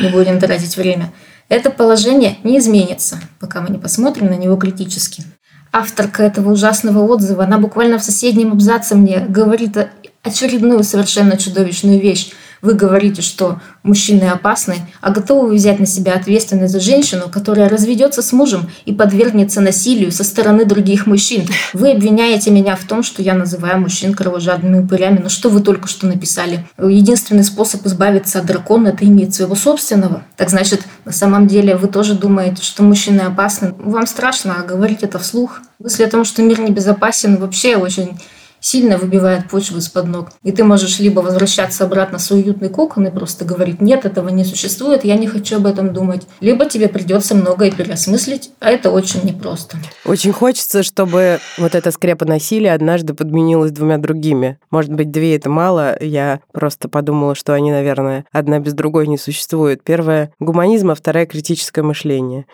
не 0.00 0.08
будем 0.08 0.40
тратить 0.40 0.76
время. 0.76 1.12
Это 1.48 1.70
положение 1.70 2.38
не 2.44 2.58
изменится, 2.58 3.20
пока 3.40 3.60
мы 3.60 3.70
не 3.70 3.78
посмотрим 3.78 4.26
на 4.26 4.34
него 4.34 4.56
критически 4.56 5.24
авторка 5.72 6.22
этого 6.22 6.52
ужасного 6.52 7.00
отзыва, 7.06 7.44
она 7.44 7.58
буквально 7.58 7.98
в 7.98 8.04
соседнем 8.04 8.52
абзаце 8.52 8.94
мне 8.94 9.20
говорит 9.20 9.76
очередную 10.22 10.82
совершенно 10.84 11.36
чудовищную 11.36 12.00
вещь. 12.00 12.32
Вы 12.62 12.74
говорите, 12.74 13.22
что 13.22 13.60
мужчины 13.82 14.24
опасны, 14.24 14.76
а 15.00 15.10
готовы 15.10 15.48
вы 15.48 15.54
взять 15.54 15.80
на 15.80 15.86
себя 15.86 16.12
ответственность 16.12 16.72
за 16.72 16.80
женщину, 16.80 17.24
которая 17.32 17.68
разведется 17.68 18.20
с 18.22 18.32
мужем 18.32 18.68
и 18.84 18.92
подвергнется 18.92 19.60
насилию 19.60 20.12
со 20.12 20.24
стороны 20.24 20.64
других 20.64 21.06
мужчин. 21.06 21.46
Вы 21.72 21.92
обвиняете 21.92 22.50
меня 22.50 22.76
в 22.76 22.84
том, 22.84 23.02
что 23.02 23.22
я 23.22 23.34
называю 23.34 23.80
мужчин 23.80 24.14
кровожадными 24.14 24.80
упырями. 24.80 25.20
Но 25.22 25.28
что 25.28 25.48
вы 25.48 25.60
только 25.60 25.88
что 25.88 26.06
написали? 26.06 26.66
Единственный 26.78 27.44
способ 27.44 27.86
избавиться 27.86 28.40
от 28.40 28.46
дракона– 28.46 28.88
это 28.88 29.04
иметь 29.04 29.34
своего 29.34 29.54
собственного. 29.54 30.22
Так 30.36 30.50
значит, 30.50 30.82
на 31.04 31.12
самом 31.12 31.46
деле 31.46 31.76
вы 31.76 31.88
тоже 31.88 32.14
думаете, 32.14 32.62
что 32.62 32.82
мужчины 32.82 33.20
опасны. 33.22 33.72
Вам 33.78 34.06
страшно, 34.06 34.56
а 34.58 34.64
говорить 34.64 35.02
это 35.02 35.18
вслух. 35.18 35.60
Мысль 35.78 36.04
о 36.04 36.10
том, 36.10 36.24
что 36.24 36.42
мир 36.42 36.60
небезопасен, 36.60 37.36
вообще 37.36 37.76
очень 37.76 38.18
сильно 38.60 38.96
выбивает 38.96 39.48
почву 39.48 39.78
из-под 39.78 40.06
ног. 40.06 40.28
И 40.42 40.52
ты 40.52 40.64
можешь 40.64 40.98
либо 40.98 41.20
возвращаться 41.20 41.84
обратно 41.84 42.18
в 42.18 42.22
свой 42.22 42.40
уютный 42.40 42.68
кокон 42.68 43.06
и 43.06 43.10
просто 43.10 43.44
говорить, 43.44 43.80
нет, 43.80 44.04
этого 44.04 44.28
не 44.28 44.44
существует, 44.44 45.04
я 45.04 45.16
не 45.16 45.26
хочу 45.26 45.56
об 45.56 45.66
этом 45.66 45.92
думать. 45.92 46.26
Либо 46.40 46.66
тебе 46.66 46.88
придется 46.88 47.34
многое 47.34 47.70
переосмыслить, 47.70 48.50
а 48.60 48.70
это 48.70 48.90
очень 48.90 49.24
непросто. 49.24 49.76
Очень 50.04 50.32
хочется, 50.32 50.82
чтобы 50.82 51.38
вот 51.58 51.74
эта 51.74 51.90
скрепа 51.90 52.24
насилия 52.24 52.72
однажды 52.72 53.14
подменилась 53.14 53.72
двумя 53.72 53.98
другими. 53.98 54.58
Может 54.70 54.92
быть, 54.92 55.10
две 55.10 55.36
это 55.36 55.50
мало, 55.50 55.96
я 56.00 56.40
просто 56.52 56.88
подумала, 56.88 57.34
что 57.34 57.54
они, 57.54 57.70
наверное, 57.70 58.24
одна 58.32 58.58
без 58.58 58.74
другой 58.74 59.06
не 59.06 59.18
существуют. 59.18 59.82
Первая— 59.82 60.32
гуманизм, 60.40 60.90
а 60.90 60.94
вторая— 60.94 61.26
критическое 61.26 61.82
мышление. 61.82 62.46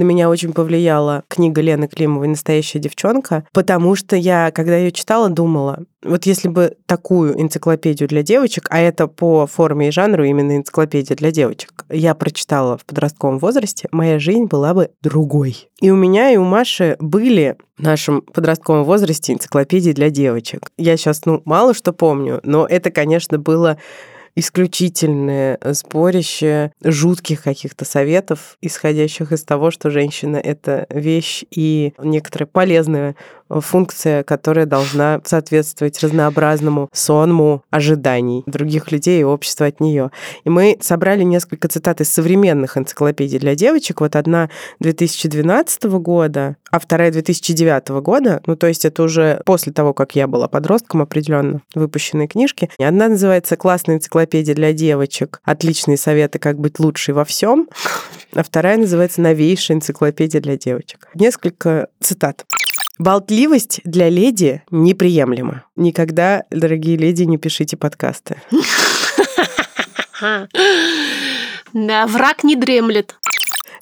На 0.00 0.02
меня 0.02 0.30
очень 0.30 0.54
повлияла 0.54 1.24
книга 1.28 1.60
Лены 1.60 1.86
Климовой 1.86 2.26
«Настоящая 2.28 2.78
девчонка», 2.78 3.44
потому 3.52 3.94
что 3.94 4.16
я, 4.16 4.50
когда 4.50 4.78
ее 4.78 4.92
читала, 4.92 5.28
думала, 5.28 5.84
вот 6.02 6.24
если 6.24 6.48
бы 6.48 6.78
такую 6.86 7.38
энциклопедию 7.38 8.08
для 8.08 8.22
девочек, 8.22 8.66
а 8.70 8.80
это 8.80 9.08
по 9.08 9.46
форме 9.46 9.88
и 9.88 9.90
жанру 9.90 10.24
именно 10.24 10.56
энциклопедия 10.56 11.14
для 11.16 11.30
девочек, 11.30 11.84
я 11.90 12.14
прочитала 12.14 12.78
в 12.78 12.86
подростковом 12.86 13.38
возрасте, 13.38 13.88
моя 13.92 14.18
жизнь 14.18 14.46
была 14.46 14.72
бы 14.72 14.88
другой. 15.02 15.68
И 15.82 15.90
у 15.90 15.96
меня, 15.96 16.30
и 16.30 16.38
у 16.38 16.44
Маши 16.44 16.96
были 16.98 17.58
в 17.76 17.82
нашем 17.82 18.22
подростковом 18.22 18.84
возрасте 18.84 19.34
энциклопедии 19.34 19.92
для 19.92 20.08
девочек. 20.08 20.70
Я 20.78 20.96
сейчас, 20.96 21.26
ну, 21.26 21.42
мало 21.44 21.74
что 21.74 21.92
помню, 21.92 22.40
но 22.42 22.66
это, 22.66 22.90
конечно, 22.90 23.38
было 23.38 23.76
исключительное 24.36 25.58
сборище 25.62 26.72
жутких 26.82 27.42
каких-то 27.42 27.84
советов, 27.84 28.56
исходящих 28.60 29.32
из 29.32 29.42
того, 29.42 29.70
что 29.70 29.90
женщина— 29.90 30.36
это 30.44 30.86
вещь 30.90 31.44
и 31.50 31.92
некоторая 31.98 32.46
полезная 32.46 33.16
функция, 33.50 34.22
которая 34.22 34.66
должна 34.66 35.20
соответствовать 35.24 35.98
разнообразному 36.02 36.88
сонму 36.92 37.62
ожиданий 37.70 38.44
других 38.46 38.92
людей 38.92 39.20
и 39.20 39.24
общества 39.24 39.66
от 39.66 39.80
нее. 39.80 40.10
И 40.44 40.50
мы 40.50 40.78
собрали 40.80 41.22
несколько 41.22 41.68
цитат 41.68 42.00
из 42.00 42.10
современных 42.10 42.76
энциклопедий 42.76 43.38
для 43.38 43.54
девочек. 43.54 44.00
Вот 44.00 44.16
одна 44.16 44.50
2012 44.80 45.84
года, 45.84 46.56
а 46.70 46.78
вторая 46.78 47.10
2009 47.10 47.88
года. 48.02 48.40
Ну, 48.46 48.56
то 48.56 48.66
есть 48.66 48.84
это 48.84 49.02
уже 49.02 49.40
после 49.44 49.72
того, 49.72 49.92
как 49.92 50.14
я 50.14 50.26
была 50.26 50.48
подростком 50.48 51.02
определенно, 51.02 51.62
выпущенные 51.74 52.28
книжки. 52.28 52.70
Одна 52.78 53.08
называется 53.08 53.56
«Классная 53.56 53.96
энциклопедия 53.96 54.54
для 54.54 54.72
девочек. 54.72 55.40
Отличные 55.44 55.96
советы, 55.96 56.38
как 56.38 56.58
быть 56.58 56.78
лучшей 56.78 57.14
во 57.14 57.24
всем». 57.24 57.68
А 58.34 58.44
вторая 58.44 58.76
называется 58.76 59.20
«Новейшая 59.20 59.78
энциклопедия 59.78 60.40
для 60.40 60.56
девочек». 60.56 61.08
Несколько 61.14 61.88
цитат. 62.00 62.44
Болтливость 63.00 63.80
для 63.84 64.10
леди 64.10 64.62
неприемлема. 64.70 65.64
Никогда, 65.74 66.44
дорогие 66.50 66.98
леди, 66.98 67.22
не 67.22 67.38
пишите 67.38 67.78
подкасты. 67.78 68.36
Да, 71.72 72.06
враг 72.06 72.44
не 72.44 72.56
дремлет. 72.56 73.14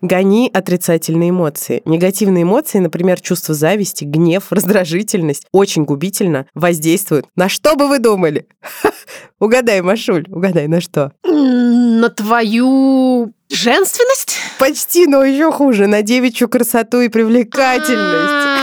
Гони 0.02 0.48
отрицательные 0.54 1.30
эмоции. 1.30 1.82
Негативные 1.84 2.44
эмоции, 2.44 2.78
например, 2.78 3.20
чувство 3.20 3.56
зависти, 3.56 4.04
гнев, 4.04 4.52
раздражительность, 4.52 5.46
очень 5.50 5.82
губительно 5.82 6.46
воздействуют. 6.54 7.26
На 7.34 7.48
что 7.48 7.74
бы 7.74 7.88
вы 7.88 7.98
думали? 7.98 8.46
Угадай, 9.40 9.80
Машуль, 9.80 10.26
угадай, 10.28 10.68
на 10.68 10.80
что? 10.80 11.10
На 11.24 12.08
твою 12.10 13.32
женственность? 13.50 14.36
Почти, 14.60 15.08
но 15.08 15.24
еще 15.24 15.50
хуже, 15.50 15.88
на 15.88 16.02
девичью 16.02 16.48
красоту 16.48 17.00
и 17.00 17.08
привлекательность. 17.08 18.57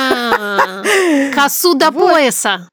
Косу 1.46 1.76
до 1.76 1.92
пояса. 1.92 2.70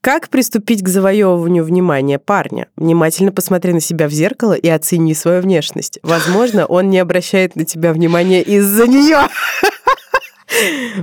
Как 0.00 0.30
приступить 0.30 0.82
к 0.82 0.88
завоевыванию 0.88 1.62
внимания 1.62 2.18
парня? 2.18 2.66
Внимательно 2.74 3.30
посмотри 3.30 3.72
на 3.72 3.78
себя 3.78 4.08
в 4.08 4.10
зеркало 4.10 4.54
и 4.54 4.68
оцени 4.68 5.14
свою 5.14 5.42
внешность. 5.42 6.00
Возможно, 6.02 6.66
он 6.66 6.90
не 6.90 6.98
обращает 6.98 7.54
на 7.54 7.64
тебя 7.64 7.92
внимания 7.92 8.42
из-за 8.42 8.88
нее. 8.88 9.28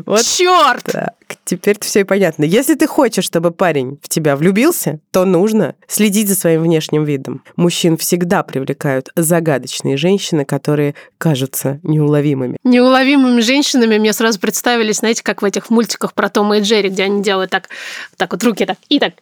Вот 0.06 0.22
Черт! 0.24 0.84
Так, 0.84 1.16
теперь 1.46 1.78
все 1.80 2.02
и 2.02 2.04
понятно. 2.04 2.44
Если 2.44 2.76
ты 2.76 2.88
хочешь, 2.88 3.26
чтобы 3.26 3.52
парень 3.52 4.00
в 4.02 4.10
тебя 4.10 4.36
влюбился, 4.36 5.00
то 5.12 5.26
нужно 5.26 5.76
следить 5.88 6.30
за 6.30 6.36
своим 6.36 6.64
внешним 6.64 7.04
видом. 7.04 7.44
Мужчин 7.56 7.98
всегда 7.98 8.44
привлекают 8.44 9.10
загадочные 9.16 9.98
женщины, 9.98 10.46
которые 10.46 10.96
кажутся 11.18 11.80
неуловимыми. 11.84 12.58
Неуловимыми 12.64 13.42
женщинами 13.42 13.98
мне 13.98 14.14
сразу 14.14 14.40
представились, 14.40 14.98
знаете, 14.98 15.24
как 15.24 15.42
в 15.42 15.46
этих 15.46 15.70
мультиках 15.70 16.14
про 16.14 16.30
Тома 16.30 16.58
и 16.58 16.62
Джерри, 16.62 16.90
где 16.90 17.04
они 17.04 17.22
делают 17.22 17.52
так, 17.52 17.70
так 18.18 18.32
вот 18.32 18.44
руки 18.44 18.66
так 18.66 18.78
и 18.90 19.00
так. 19.00 19.14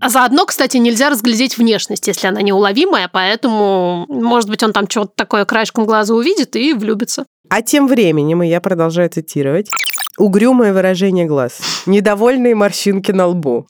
А 0.00 0.08
заодно, 0.08 0.46
кстати, 0.46 0.78
нельзя 0.78 1.10
разглядеть 1.10 1.58
внешность, 1.58 2.06
если 2.08 2.26
она 2.26 2.40
неуловимая, 2.40 3.08
поэтому, 3.12 4.06
может 4.08 4.48
быть, 4.48 4.62
он 4.62 4.72
там 4.72 4.88
что-то 4.88 5.12
такое 5.14 5.44
краешком 5.44 5.84
глаза 5.84 6.14
увидит 6.14 6.56
и 6.56 6.72
влюбится. 6.72 7.26
А 7.50 7.62
тем 7.62 7.88
временем, 7.88 8.44
и 8.44 8.48
я 8.48 8.60
продолжаю 8.60 9.10
цитировать, 9.10 9.68
угрюмое 10.16 10.72
выражение 10.72 11.26
глаз, 11.26 11.58
недовольные 11.84 12.54
морщинки 12.54 13.10
на 13.10 13.26
лбу. 13.26 13.66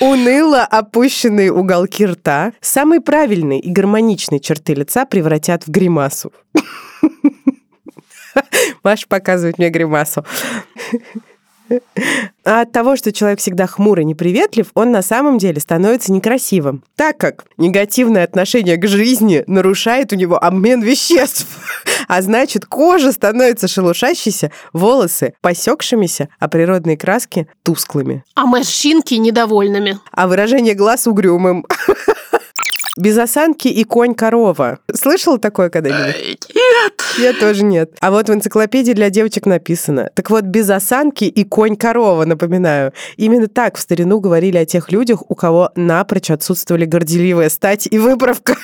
Уныло 0.00 0.62
опущенные 0.62 1.52
уголки 1.52 2.06
рта, 2.06 2.52
самые 2.60 3.00
правильные 3.00 3.58
и 3.58 3.72
гармоничные 3.72 4.38
черты 4.38 4.74
лица 4.74 5.06
превратят 5.06 5.66
в 5.66 5.70
гримасу. 5.70 6.32
Маша 8.84 9.06
показывает 9.08 9.58
мне 9.58 9.68
гримасу. 9.68 10.24
А 12.44 12.62
от 12.62 12.72
того, 12.72 12.96
что 12.96 13.12
человек 13.12 13.40
всегда 13.40 13.66
хмурый, 13.66 14.04
неприветлив, 14.04 14.68
он 14.74 14.90
на 14.90 15.02
самом 15.02 15.38
деле 15.38 15.60
становится 15.60 16.12
некрасивым, 16.12 16.82
так 16.96 17.18
как 17.18 17.44
негативное 17.58 18.24
отношение 18.24 18.76
к 18.76 18.86
жизни 18.86 19.44
нарушает 19.46 20.12
у 20.12 20.16
него 20.16 20.42
обмен 20.42 20.82
веществ. 20.82 21.46
А 22.08 22.22
значит, 22.22 22.64
кожа 22.64 23.12
становится 23.12 23.68
шелушащейся, 23.68 24.50
волосы 24.72 25.34
посекшимися, 25.42 26.28
а 26.38 26.48
природные 26.48 26.96
краски 26.96 27.48
тусклыми. 27.62 28.24
А 28.34 28.46
морщинки 28.46 29.12
недовольными. 29.14 29.98
А 30.12 30.26
выражение 30.26 30.72
глаз 30.72 31.06
угрюмым. 31.06 31.66
Без 32.98 33.16
осанки 33.16 33.68
и 33.68 33.84
конь-корова. 33.84 34.80
Слышал 34.92 35.38
такое 35.38 35.70
когда-нибудь? 35.70 36.48
Нет. 36.52 37.02
Я 37.18 37.32
тоже 37.32 37.62
нет. 37.62 37.92
А 38.00 38.10
вот 38.10 38.28
в 38.28 38.32
энциклопедии 38.32 38.92
для 38.92 39.08
девочек 39.08 39.46
написано. 39.46 40.10
Так 40.14 40.30
вот, 40.30 40.44
без 40.44 40.68
осанки 40.68 41.24
и 41.24 41.44
конь-корова, 41.44 42.24
напоминаю. 42.24 42.92
Именно 43.16 43.46
так 43.46 43.76
в 43.76 43.80
старину 43.80 44.18
говорили 44.18 44.56
о 44.56 44.66
тех 44.66 44.90
людях, 44.90 45.22
у 45.28 45.36
кого 45.36 45.70
напрочь 45.76 46.30
отсутствовали 46.32 46.86
горделивая 46.86 47.50
стать 47.50 47.86
и 47.88 47.98
выправка. 47.98 48.56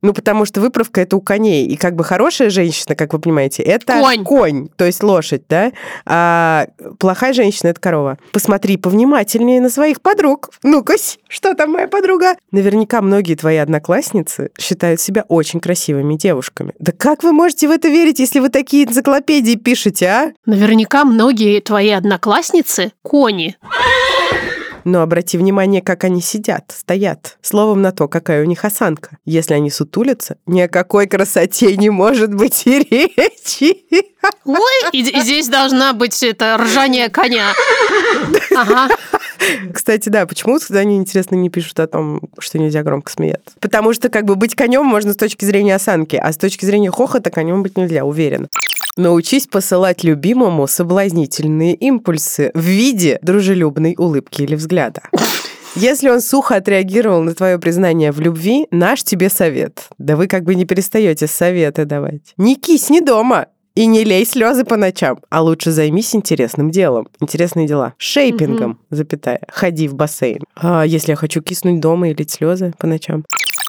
Ну, 0.00 0.12
потому 0.12 0.44
что 0.44 0.60
выправка 0.60 1.00
это 1.02 1.16
у 1.16 1.20
коней. 1.20 1.66
И 1.66 1.76
как 1.76 1.94
бы 1.94 2.02
хорошая 2.02 2.50
женщина, 2.50 2.96
как 2.96 3.12
вы 3.12 3.20
понимаете, 3.20 3.62
это 3.62 4.00
Конь. 4.00 4.24
конь, 4.24 4.68
то 4.76 4.84
есть 4.84 5.02
лошадь, 5.04 5.44
да? 5.48 5.70
А 6.04 6.66
плохая 6.98 7.32
женщина 7.32 7.68
это 7.68 7.80
корова. 7.80 8.18
Посмотри 8.32 8.76
повнимательнее 8.76 9.60
на 9.60 9.70
своих 9.70 10.00
подруг. 10.00 10.50
Ну-ка, 10.64 10.94
что 11.28 11.54
там 11.54 11.72
моя 11.72 11.86
подруга? 11.86 12.34
Наверняка 12.50 13.00
многие 13.00 13.36
твои 13.36 13.51
одноклассницы 13.56 14.50
считают 14.58 15.00
себя 15.00 15.24
очень 15.28 15.60
красивыми 15.60 16.14
девушками. 16.14 16.72
Да 16.78 16.92
как 16.92 17.22
вы 17.22 17.32
можете 17.32 17.68
в 17.68 17.70
это 17.70 17.88
верить, 17.88 18.18
если 18.18 18.40
вы 18.40 18.48
такие 18.48 18.84
энциклопедии 18.84 19.56
пишете, 19.56 20.06
а? 20.06 20.32
Наверняка 20.46 21.04
многие 21.04 21.60
твои 21.60 21.90
одноклассницы– 21.90 22.92
кони. 23.02 23.56
Но 24.84 25.02
обрати 25.02 25.38
внимание, 25.38 25.82
как 25.82 26.04
они 26.04 26.20
сидят, 26.20 26.74
стоят. 26.76 27.38
Словом 27.42 27.82
на 27.82 27.92
то, 27.92 28.08
какая 28.08 28.42
у 28.42 28.46
них 28.46 28.64
осанка. 28.64 29.18
Если 29.24 29.54
они 29.54 29.70
сутулятся, 29.70 30.36
ни 30.46 30.60
о 30.60 30.68
какой 30.68 31.06
красоте 31.06 31.76
не 31.76 31.90
может 31.90 32.34
быть 32.34 32.62
и 32.66 32.78
речи. 32.80 33.84
Ой, 34.44 34.90
и, 34.92 35.00
и 35.00 35.20
здесь 35.20 35.48
должна 35.48 35.92
быть 35.92 36.22
это 36.22 36.56
ржание 36.58 37.08
коня. 37.08 37.52
Ага. 38.56 38.88
Кстати, 39.72 40.08
да, 40.08 40.26
почему 40.26 40.58
они, 40.70 40.96
интересно, 40.96 41.34
не 41.34 41.50
пишут 41.50 41.80
о 41.80 41.86
том, 41.86 42.20
что 42.38 42.58
нельзя 42.58 42.82
громко 42.82 43.10
смеяться? 43.10 43.56
Потому 43.60 43.92
что 43.92 44.08
как 44.08 44.24
бы 44.24 44.36
быть 44.36 44.54
конем 44.54 44.84
можно 44.84 45.12
с 45.12 45.16
точки 45.16 45.44
зрения 45.44 45.74
осанки, 45.74 46.16
а 46.16 46.32
с 46.32 46.36
точки 46.36 46.64
зрения 46.64 46.90
хохота 46.90 47.30
конем 47.30 47.62
быть 47.62 47.76
нельзя, 47.76 48.04
уверен. 48.04 48.48
Научись 48.98 49.46
посылать 49.46 50.04
любимому 50.04 50.66
соблазнительные 50.66 51.74
импульсы 51.74 52.50
в 52.52 52.60
виде 52.60 53.18
дружелюбной 53.22 53.94
улыбки 53.96 54.42
или 54.42 54.54
взгляда. 54.54 55.00
Если 55.74 56.10
он 56.10 56.20
сухо 56.20 56.56
отреагировал 56.56 57.22
на 57.22 57.34
твое 57.34 57.58
признание 57.58 58.12
в 58.12 58.20
любви, 58.20 58.66
наш 58.70 59.02
тебе 59.02 59.30
совет. 59.30 59.88
Да 59.96 60.16
вы 60.16 60.26
как 60.26 60.44
бы 60.44 60.54
не 60.54 60.66
перестаете 60.66 61.26
советы 61.26 61.86
давать. 61.86 62.34
Не 62.36 62.56
кисни 62.56 63.00
дома. 63.00 63.46
И 63.74 63.86
не 63.86 64.04
лей 64.04 64.26
слезы 64.26 64.64
по 64.64 64.76
ночам, 64.76 65.20
а 65.30 65.40
лучше 65.40 65.70
займись 65.70 66.14
интересным 66.14 66.70
делом. 66.70 67.08
Интересные 67.20 67.66
дела. 67.66 67.94
Шейпингом, 67.96 68.78
запятая. 68.90 69.40
Ходи 69.48 69.88
в 69.88 69.94
бассейн. 69.94 70.40
А 70.54 70.82
если 70.82 71.12
я 71.12 71.16
хочу 71.16 71.40
киснуть 71.40 71.80
дома 71.80 72.10
и 72.10 72.14
лить 72.14 72.32
слезы 72.32 72.74
по 72.76 72.86
ночам? 72.86 73.24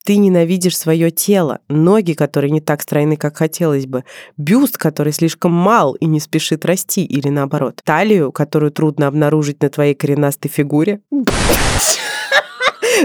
Ты 0.05 0.17
ненавидишь 0.17 0.77
свое 0.77 1.11
тело, 1.11 1.59
ноги, 1.69 2.11
которые 2.11 2.51
не 2.51 2.59
так 2.59 2.81
стройны, 2.81 3.15
как 3.15 3.37
хотелось 3.37 3.85
бы, 3.85 4.03
бюст, 4.35 4.77
который 4.77 5.13
слишком 5.13 5.53
мал 5.53 5.93
и 5.93 6.05
не 6.05 6.19
спешит 6.19 6.65
расти, 6.65 7.05
или 7.05 7.29
наоборот, 7.29 7.79
талию, 7.85 8.33
которую 8.33 8.73
трудно 8.73 9.07
обнаружить 9.07 9.61
на 9.61 9.69
твоей 9.69 9.93
коренастой 9.93 10.51
фигуре. 10.51 10.99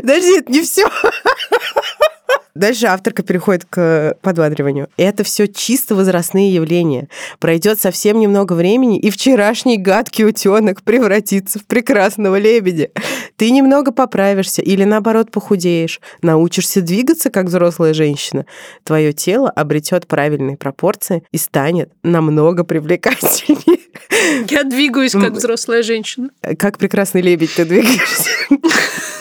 Подожди, 0.01 0.39
это 0.39 0.51
не 0.51 0.63
все. 0.63 0.89
Дальше 2.59 2.87
авторка 2.87 3.23
переходит 3.23 3.65
к 3.65 4.17
подбадриванию. 4.21 4.89
Это 4.97 5.23
все 5.23 5.47
чисто 5.47 5.95
возрастные 5.95 6.53
явления. 6.53 7.09
Пройдет 7.39 7.81
совсем 7.81 8.19
немного 8.19 8.55
времени, 8.55 8.99
и 8.99 9.11
вчерашний 9.11 9.77
гадкий 9.77 10.27
утенок 10.27 10.83
превратится 10.83 11.61
в 11.61 11.67
прекрасного 11.67 12.37
лебедя. 12.37 12.91
Ты 13.37 13.53
немного 13.53 13.93
поправишься 13.93 14.61
или, 14.61 14.83
наоборот, 14.83 15.31
похудеешь. 15.31 16.01
Научишься 16.21 16.83
двигаться, 16.83 17.31
как 17.31 17.47
взрослая 17.47 17.95
женщина. 17.95 18.45
Твое 18.83 19.13
тело 19.13 19.51
обретет 19.51 20.09
правильные 20.09 20.57
пропорции 20.57 21.23
и 21.31 21.39
станет 21.39 21.93
намного 22.03 22.65
привлекательнее. 22.65 23.79
Я 24.51 24.65
двигаюсь, 24.65 25.13
как 25.13 25.35
взрослая 25.35 25.85
женщина. 25.85 26.31
Как 26.59 26.79
прекрасный 26.79 27.21
лебедь 27.21 27.55
ты 27.55 27.65
двигаешься. 27.65 28.31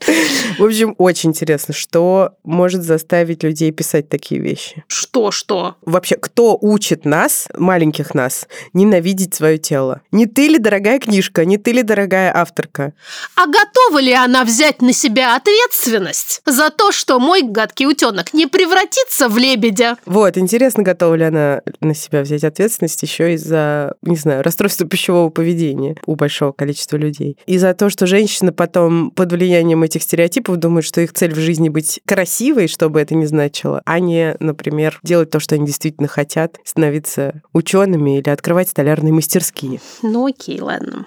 В 0.58 0.64
общем, 0.64 0.94
очень 0.98 1.30
интересно, 1.30 1.74
что 1.74 2.32
может 2.44 2.82
заставить 2.82 3.42
людей 3.42 3.70
писать 3.70 4.08
такие 4.08 4.40
вещи. 4.40 4.84
Что, 4.86 5.30
что? 5.30 5.76
Вообще, 5.82 6.16
кто 6.16 6.58
учит 6.60 7.04
нас, 7.04 7.48
маленьких 7.56 8.14
нас, 8.14 8.46
ненавидеть 8.72 9.34
свое 9.34 9.58
тело? 9.58 10.00
Не 10.12 10.26
ты 10.26 10.48
ли, 10.48 10.58
дорогая 10.58 10.98
книжка, 10.98 11.44
не 11.44 11.58
ты 11.58 11.72
ли, 11.72 11.82
дорогая 11.82 12.34
авторка? 12.34 12.92
А 13.36 13.46
готова 13.46 14.00
ли 14.00 14.12
она 14.12 14.44
взять 14.44 14.82
на 14.82 14.92
себя 14.92 15.36
ответственность 15.36 16.42
за 16.46 16.70
то, 16.70 16.92
что 16.92 17.18
мой 17.18 17.42
гадкий 17.42 17.86
утенок 17.86 18.32
не 18.32 18.46
превратится 18.46 19.28
в 19.28 19.36
лебедя? 19.38 19.96
Вот, 20.06 20.36
интересно, 20.36 20.82
готова 20.82 21.14
ли 21.14 21.24
она 21.24 21.62
на 21.80 21.94
себя 21.94 22.22
взять 22.22 22.44
ответственность 22.44 23.02
еще 23.02 23.34
из-за, 23.34 23.94
не 24.02 24.16
знаю, 24.16 24.42
расстройства 24.42 24.86
пищевого 24.86 25.30
поведения 25.30 25.96
у 26.06 26.16
большого 26.16 26.52
количества 26.52 26.96
людей. 26.96 27.36
И 27.46 27.58
за 27.58 27.74
то, 27.74 27.90
что 27.90 28.06
женщина 28.06 28.52
потом 28.52 29.10
под 29.10 29.32
влиянием 29.32 29.84
этих 29.90 30.02
стереотипов 30.02 30.56
думают, 30.56 30.86
что 30.86 31.00
их 31.00 31.12
цель 31.12 31.34
в 31.34 31.38
жизни 31.38 31.68
быть 31.68 32.00
красивой, 32.06 32.68
что 32.68 32.88
бы 32.88 33.00
это 33.00 33.14
ни 33.14 33.24
значило, 33.26 33.82
а 33.84 33.98
не, 33.98 34.36
например, 34.38 35.00
делать 35.02 35.30
то, 35.30 35.40
что 35.40 35.56
они 35.56 35.66
действительно 35.66 36.08
хотят, 36.08 36.58
становиться 36.64 37.42
учеными 37.52 38.18
или 38.18 38.30
открывать 38.30 38.68
столярные 38.68 39.12
мастерские. 39.12 39.80
Ну 40.02 40.26
окей, 40.26 40.60
ладно. 40.60 41.06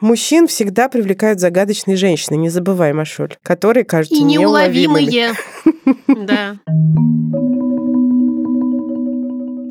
Мужчин 0.00 0.46
всегда 0.46 0.88
привлекают 0.88 1.40
загадочные 1.40 1.96
женщины, 1.96 2.36
не 2.36 2.48
забывай, 2.48 2.92
Машуль, 2.92 3.34
которые 3.42 3.84
кажутся 3.84 4.14
И 4.14 4.22
неуловимые. 4.22 5.34
Да. 6.06 6.56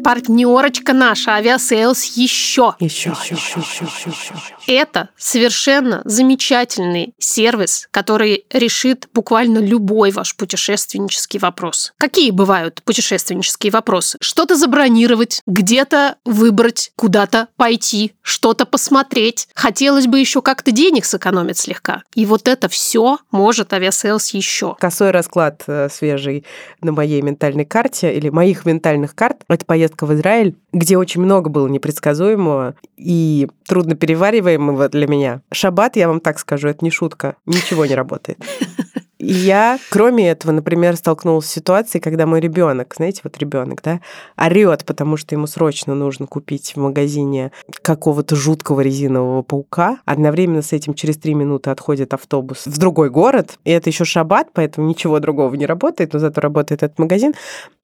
Партнерочка 0.04 0.94
наша, 0.94 1.36
авиасейлс 1.36 2.04
еще. 2.18 2.76
Еще, 2.80 3.12
еще, 3.12 3.36
еще, 3.36 3.60
еще, 3.60 4.10
еще. 4.10 4.34
Это 4.68 5.10
совершенно 5.18 6.02
замечательный 6.06 7.14
сервис, 7.20 7.88
который 7.92 8.46
решит 8.52 9.08
буквально 9.14 9.60
любой 9.60 10.12
ваш 10.12 10.36
путешественнический 10.36 11.40
вопрос. 11.40 11.94
Какие 11.98 12.32
бывают 12.32 12.82
путешественнические 12.84 13.72
вопросы? 13.72 14.18
Что-то 14.22 14.56
забронировать, 14.56 15.42
где-то 15.46 16.16
выбрать, 16.26 16.92
куда-то 16.96 17.48
пойти, 17.56 18.14
что-то 18.22 18.66
посмотреть. 18.66 19.48
Хотелось 19.56 20.08
бы 20.08 20.20
еще 20.20 20.42
как-то 20.42 20.72
денег 20.72 21.06
сэкономить 21.06 21.58
слегка. 21.58 22.04
И 22.16 22.26
вот 22.26 22.48
это 22.48 22.70
все 22.70 23.20
может 23.32 23.74
авиасейлс 23.74 24.30
еще. 24.34 24.76
Косой 24.80 25.12
расклад 25.12 25.64
э, 25.68 25.90
свежий 25.92 26.46
на 26.82 26.92
моей 26.92 27.22
ментальной 27.22 27.66
карте 27.66 28.14
или 28.14 28.30
моих 28.30 28.66
ментальных 28.66 29.16
карт. 29.16 29.44
Это 29.48 29.66
поездка 29.66 29.91
в 30.00 30.14
Израиль, 30.14 30.56
где 30.74 30.98
очень 30.98 31.22
много 31.22 31.50
было 31.50 31.68
непредсказуемого 31.68 32.76
и 32.98 33.48
трудно 33.68 33.96
перевариваемого 33.96 34.90
для 34.90 35.08
меня. 35.08 35.42
Шаббат, 35.52 35.96
я 35.96 36.08
вам 36.08 36.20
так 36.20 36.40
скажу, 36.40 36.68
это 36.68 36.84
не 36.84 36.92
шутка, 36.92 37.36
ничего 37.46 37.86
не 37.86 37.96
работает. 37.96 38.40
И 39.22 39.34
я, 39.34 39.78
кроме 39.92 40.30
этого, 40.30 40.52
например, 40.52 40.96
столкнулась 40.96 41.46
с 41.46 41.52
ситуацией, 41.52 42.02
когда 42.02 42.26
мой 42.26 42.40
ребенок, 42.40 42.96
знаете, 42.98 43.22
вот 43.24 43.38
ребенок, 43.38 43.82
да, 43.84 44.02
орет, 44.36 44.84
потому 44.84 45.16
что 45.16 45.36
ему 45.36 45.46
срочно 45.46 45.94
нужно 45.94 46.26
купить 46.26 46.74
в 46.76 46.80
магазине 46.80 47.52
какого-то 47.84 48.36
жуткого 48.36 48.82
резинового 48.82 49.44
паука. 49.44 50.00
Одновременно 50.06 50.64
с 50.64 50.74
этим 50.74 50.96
через 50.96 51.18
три 51.18 51.36
минуты 51.36 51.70
отходит 51.70 52.16
автобус 52.16 52.66
в 52.66 52.80
другой 52.80 53.12
город, 53.12 53.60
и 53.64 53.70
это 53.70 53.92
еще 53.92 54.06
шаббат, 54.06 54.48
поэтому 54.54 54.88
ничего 54.88 55.20
другого 55.20 55.54
не 55.54 55.68
работает, 55.68 56.14
но 56.14 56.20
зато 56.20 56.42
работает 56.42 56.82
этот 56.82 56.98
магазин. 56.98 57.36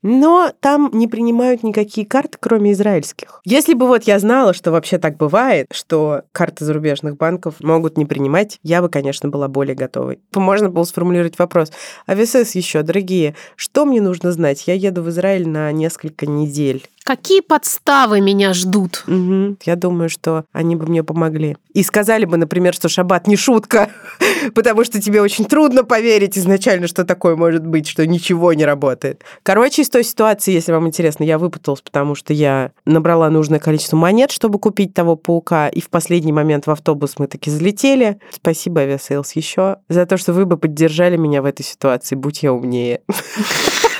Но 0.01 0.51
там 0.59 0.89
не 0.93 1.07
принимают 1.07 1.63
никакие 1.63 2.07
карты, 2.07 2.37
кроме 2.39 2.71
израильских. 2.71 3.41
Если 3.45 3.73
бы 3.73 3.87
вот 3.87 4.03
я 4.03 4.17
знала, 4.19 4.53
что 4.53 4.71
вообще 4.71 4.97
так 4.97 5.17
бывает, 5.17 5.67
что 5.71 6.23
карты 6.31 6.65
зарубежных 6.65 7.17
банков 7.17 7.55
могут 7.59 7.97
не 7.97 8.05
принимать, 8.05 8.59
я 8.63 8.81
бы, 8.81 8.89
конечно, 8.89 9.29
была 9.29 9.47
более 9.47 9.75
готовой. 9.75 10.19
Можно 10.33 10.69
было 10.69 10.83
сформулировать 10.83 11.26
вопрос. 11.37 11.71
Авиасейлс 12.07 12.55
еще, 12.55 12.83
дорогие, 12.83 13.35
что 13.55 13.85
мне 13.85 14.01
нужно 14.01 14.31
знать? 14.31 14.67
Я 14.67 14.73
еду 14.73 15.01
в 15.01 15.09
Израиль 15.09 15.47
на 15.47 15.71
несколько 15.71 16.25
недель. 16.25 16.85
Какие 17.07 17.39
подставы 17.39 18.19
меня 18.19 18.53
ждут? 18.53 19.05
Угу. 19.07 19.59
Я 19.63 19.77
думаю, 19.77 20.09
что 20.09 20.43
они 20.51 20.75
бы 20.75 20.87
мне 20.87 21.05
помогли. 21.05 21.55
И 21.71 21.81
сказали 21.81 22.25
бы, 22.25 22.35
например, 22.35 22.73
что 22.73 22.89
шаббат 22.89 23.27
не 23.27 23.37
шутка, 23.37 23.89
потому 24.53 24.83
что 24.83 25.01
тебе 25.01 25.21
очень 25.21 25.45
трудно 25.45 25.85
поверить 25.85 26.37
изначально, 26.37 26.87
что 26.87 27.05
такое 27.05 27.37
может 27.37 27.65
быть, 27.65 27.87
что 27.87 28.05
ничего 28.05 28.51
не 28.51 28.65
работает. 28.65 29.23
Короче, 29.43 29.83
из 29.83 29.89
той 29.89 30.03
ситуации, 30.03 30.51
если 30.51 30.73
вам 30.73 30.85
интересно, 30.85 31.23
я 31.23 31.37
выпуталась, 31.37 31.79
потому 31.79 32.13
что 32.13 32.33
я 32.33 32.71
набрала 32.83 33.29
нужное 33.29 33.59
количество 33.59 33.95
монет, 33.95 34.29
чтобы 34.31 34.59
купить 34.59 34.93
того 34.93 35.15
паука, 35.15 35.69
и 35.69 35.79
в 35.79 35.89
последний 35.89 36.33
момент 36.33 36.67
в 36.67 36.71
автобус 36.71 37.19
мы 37.19 37.27
таки 37.27 37.49
залетели. 37.49 38.19
Спасибо, 38.31 38.81
Авиасейлс, 38.81 39.31
еще 39.31 39.77
за 39.87 40.05
то, 40.05 40.17
что 40.17 40.33
вы 40.33 40.45
бы 40.45 40.57
поддержали 40.57 41.15
меня 41.15 41.41
в 41.41 41.45
этой 41.45 41.63
ситуации, 41.63 42.15
будь 42.15 42.43
я 42.43 42.51
умнее. 42.51 42.99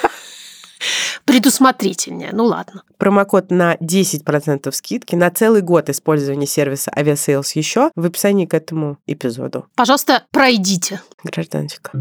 предусмотрительнее. 1.27 2.29
Ну 2.31 2.45
ладно. 2.45 2.83
Промокод 2.97 3.51
на 3.51 3.75
10% 3.75 4.71
скидки 4.71 5.15
на 5.15 5.29
целый 5.29 5.61
год 5.61 5.89
использования 5.89 6.47
сервиса 6.47 6.89
Aviasales 6.95 7.51
еще 7.53 7.91
в 7.95 8.05
описании 8.05 8.45
к 8.45 8.53
этому 8.53 8.97
эпизоду. 9.05 9.67
Пожалуйста, 9.75 10.23
пройдите. 10.31 11.01
Гражданочка. 11.23 11.91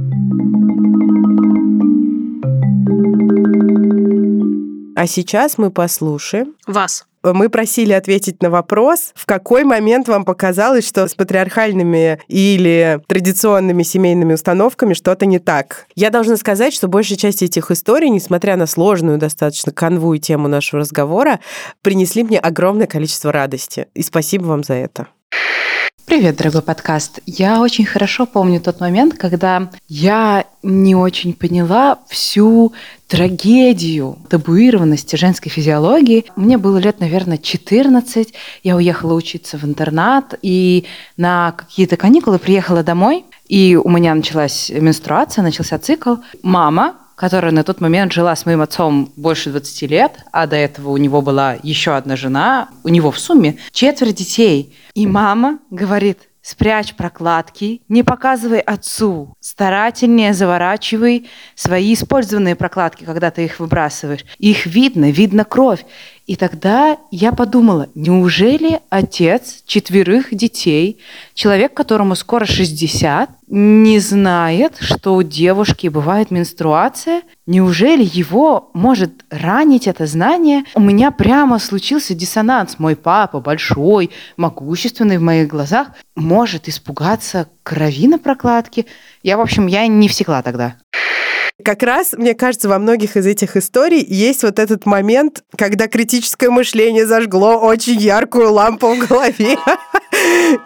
А 4.98 5.06
сейчас 5.06 5.58
мы 5.58 5.70
послушаем 5.70 6.54
Вас. 6.66 7.04
Мы 7.34 7.48
просили 7.48 7.92
ответить 7.92 8.42
на 8.42 8.50
вопрос, 8.50 9.12
в 9.14 9.26
какой 9.26 9.64
момент 9.64 10.08
вам 10.08 10.24
показалось, 10.24 10.86
что 10.86 11.06
с 11.08 11.14
патриархальными 11.14 12.20
или 12.28 13.00
традиционными 13.06 13.82
семейными 13.82 14.34
установками 14.34 14.94
что-то 14.94 15.26
не 15.26 15.38
так. 15.38 15.86
Я 15.94 16.10
должна 16.10 16.36
сказать, 16.36 16.72
что 16.72 16.88
большая 16.88 17.18
часть 17.18 17.42
этих 17.42 17.70
историй, 17.70 18.10
несмотря 18.10 18.56
на 18.56 18.66
сложную 18.66 19.18
достаточно 19.18 19.72
канву 19.72 20.14
и 20.14 20.18
тему 20.18 20.48
нашего 20.48 20.80
разговора, 20.80 21.40
принесли 21.82 22.22
мне 22.22 22.38
огромное 22.38 22.86
количество 22.86 23.32
радости. 23.32 23.88
И 23.94 24.02
спасибо 24.02 24.44
вам 24.44 24.64
за 24.64 24.74
это. 24.74 25.06
Привет, 26.06 26.36
дорогой 26.36 26.62
подкаст. 26.62 27.18
Я 27.26 27.60
очень 27.60 27.84
хорошо 27.84 28.26
помню 28.26 28.60
тот 28.60 28.78
момент, 28.78 29.14
когда 29.14 29.70
я 29.88 30.44
не 30.62 30.94
очень 30.94 31.34
поняла 31.34 31.98
всю 32.06 32.72
трагедию 33.08 34.16
табуированности 34.28 35.16
женской 35.16 35.50
физиологии. 35.50 36.26
Мне 36.36 36.58
было 36.58 36.78
лет, 36.78 37.00
наверное, 37.00 37.38
14. 37.38 38.32
Я 38.62 38.76
уехала 38.76 39.14
учиться 39.14 39.58
в 39.58 39.64
интернат 39.64 40.38
и 40.42 40.84
на 41.16 41.50
какие-то 41.50 41.96
каникулы 41.96 42.38
приехала 42.38 42.84
домой. 42.84 43.24
И 43.48 43.74
у 43.74 43.90
меня 43.90 44.14
началась 44.14 44.70
менструация, 44.70 45.42
начался 45.42 45.76
цикл. 45.80 46.14
Мама, 46.40 46.94
которая 47.16 47.50
на 47.50 47.64
тот 47.64 47.80
момент 47.80 48.12
жила 48.12 48.36
с 48.36 48.46
моим 48.46 48.60
отцом 48.60 49.12
больше 49.16 49.50
20 49.50 49.90
лет, 49.90 50.20
а 50.30 50.46
до 50.46 50.54
этого 50.54 50.90
у 50.90 50.96
него 50.98 51.22
была 51.22 51.56
еще 51.62 51.96
одна 51.96 52.14
жена, 52.14 52.68
у 52.84 52.88
него 52.88 53.10
в 53.10 53.18
сумме 53.18 53.58
четверо 53.72 54.12
детей. 54.12 54.76
И 54.94 55.06
мама 55.06 55.58
говорит, 55.70 56.28
спрячь 56.46 56.94
прокладки, 56.94 57.82
не 57.88 58.04
показывай 58.04 58.60
отцу, 58.60 59.34
старательнее 59.40 60.32
заворачивай 60.32 61.28
свои 61.56 61.92
использованные 61.94 62.54
прокладки, 62.54 63.02
когда 63.02 63.32
ты 63.32 63.46
их 63.46 63.58
выбрасываешь. 63.58 64.24
Их 64.38 64.66
видно, 64.66 65.10
видно 65.10 65.44
кровь. 65.44 65.84
И 66.26 66.34
тогда 66.34 66.98
я 67.12 67.30
подумала, 67.30 67.88
неужели 67.94 68.80
отец 68.90 69.62
четверых 69.64 70.34
детей, 70.34 70.98
человек, 71.34 71.72
которому 71.72 72.16
скоро 72.16 72.44
60, 72.44 73.30
не 73.46 74.00
знает, 74.00 74.76
что 74.80 75.14
у 75.14 75.22
девушки 75.22 75.86
бывает 75.86 76.32
менструация? 76.32 77.22
Неужели 77.46 78.02
его 78.02 78.70
может 78.74 79.24
ранить 79.30 79.86
это 79.86 80.06
знание? 80.06 80.64
У 80.74 80.80
меня 80.80 81.12
прямо 81.12 81.60
случился 81.60 82.12
диссонанс. 82.12 82.80
Мой 82.80 82.96
папа 82.96 83.38
большой, 83.38 84.10
могущественный 84.36 85.18
в 85.18 85.22
моих 85.22 85.46
глазах, 85.46 85.90
может 86.16 86.68
испугаться 86.68 87.48
крови 87.62 88.08
на 88.08 88.18
прокладке. 88.18 88.86
Я, 89.22 89.36
в 89.36 89.40
общем, 89.40 89.68
я 89.68 89.86
не 89.86 90.08
всегла 90.08 90.42
тогда. 90.42 90.74
Как 91.64 91.82
раз, 91.82 92.12
мне 92.12 92.34
кажется, 92.34 92.68
во 92.68 92.78
многих 92.78 93.16
из 93.16 93.24
этих 93.26 93.56
историй 93.56 94.04
есть 94.04 94.42
вот 94.42 94.58
этот 94.58 94.84
момент, 94.84 95.42
когда 95.56 95.88
критическое 95.88 96.50
мышление 96.50 97.06
зажгло 97.06 97.56
очень 97.56 97.98
яркую 97.98 98.52
лампу 98.52 98.94
в 98.94 99.08
голове. 99.08 99.56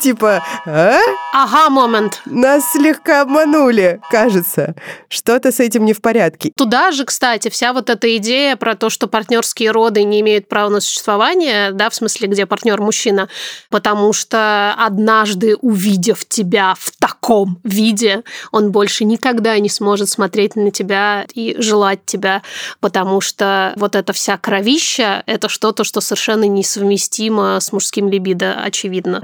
Типа, 0.01 0.43
а? 0.67 0.99
Ага, 1.33 1.71
момент. 1.71 2.23
Нас 2.27 2.73
слегка 2.73 3.23
обманули, 3.23 4.01
кажется. 4.11 4.75
Что-то 5.09 5.53
с 5.53 5.61
этим 5.61 5.85
не 5.85 5.93
в 5.93 6.01
порядке. 6.01 6.53
Туда 6.57 6.91
же, 6.91 7.05
кстати, 7.05 7.49
вся 7.49 7.73
вот 7.73 7.91
эта 7.91 8.17
идея 8.17 8.57
про 8.57 8.75
то, 8.75 8.91
что 8.91 9.07
партнерские 9.07 9.71
роды 9.71 10.03
не 10.03 10.21
имеют 10.21 10.49
права 10.49 10.71
на 10.71 10.81
существование, 10.81 11.73
да, 11.73 11.91
в 11.91 11.95
смысле, 11.95 12.29
где 12.29 12.47
партнер 12.47 12.81
мужчина, 12.81 13.29
потому 13.69 14.13
что 14.13 14.75
однажды 14.77 15.57
увидев 15.57 16.27
тебя 16.27 16.75
в 16.79 16.91
таком 16.99 17.61
виде, 17.65 18.23
он 18.53 18.73
больше 18.73 19.05
никогда 19.05 19.59
не 19.59 19.69
сможет 19.69 20.09
смотреть 20.09 20.57
на 20.57 20.71
тебя 20.71 21.27
и 21.35 21.57
желать 21.59 22.05
тебя, 22.05 22.43
потому 22.81 23.21
что 23.21 23.73
вот 23.77 23.97
эта 23.97 24.13
вся 24.13 24.37
кровища– 24.37 25.23
это 25.27 25.49
что-то, 25.49 25.85
что 25.85 26.01
совершенно 26.01 26.45
несовместимо 26.45 27.59
с 27.61 27.73
мужским 27.73 28.09
либидо, 28.09 28.61
очевидно. 28.63 29.21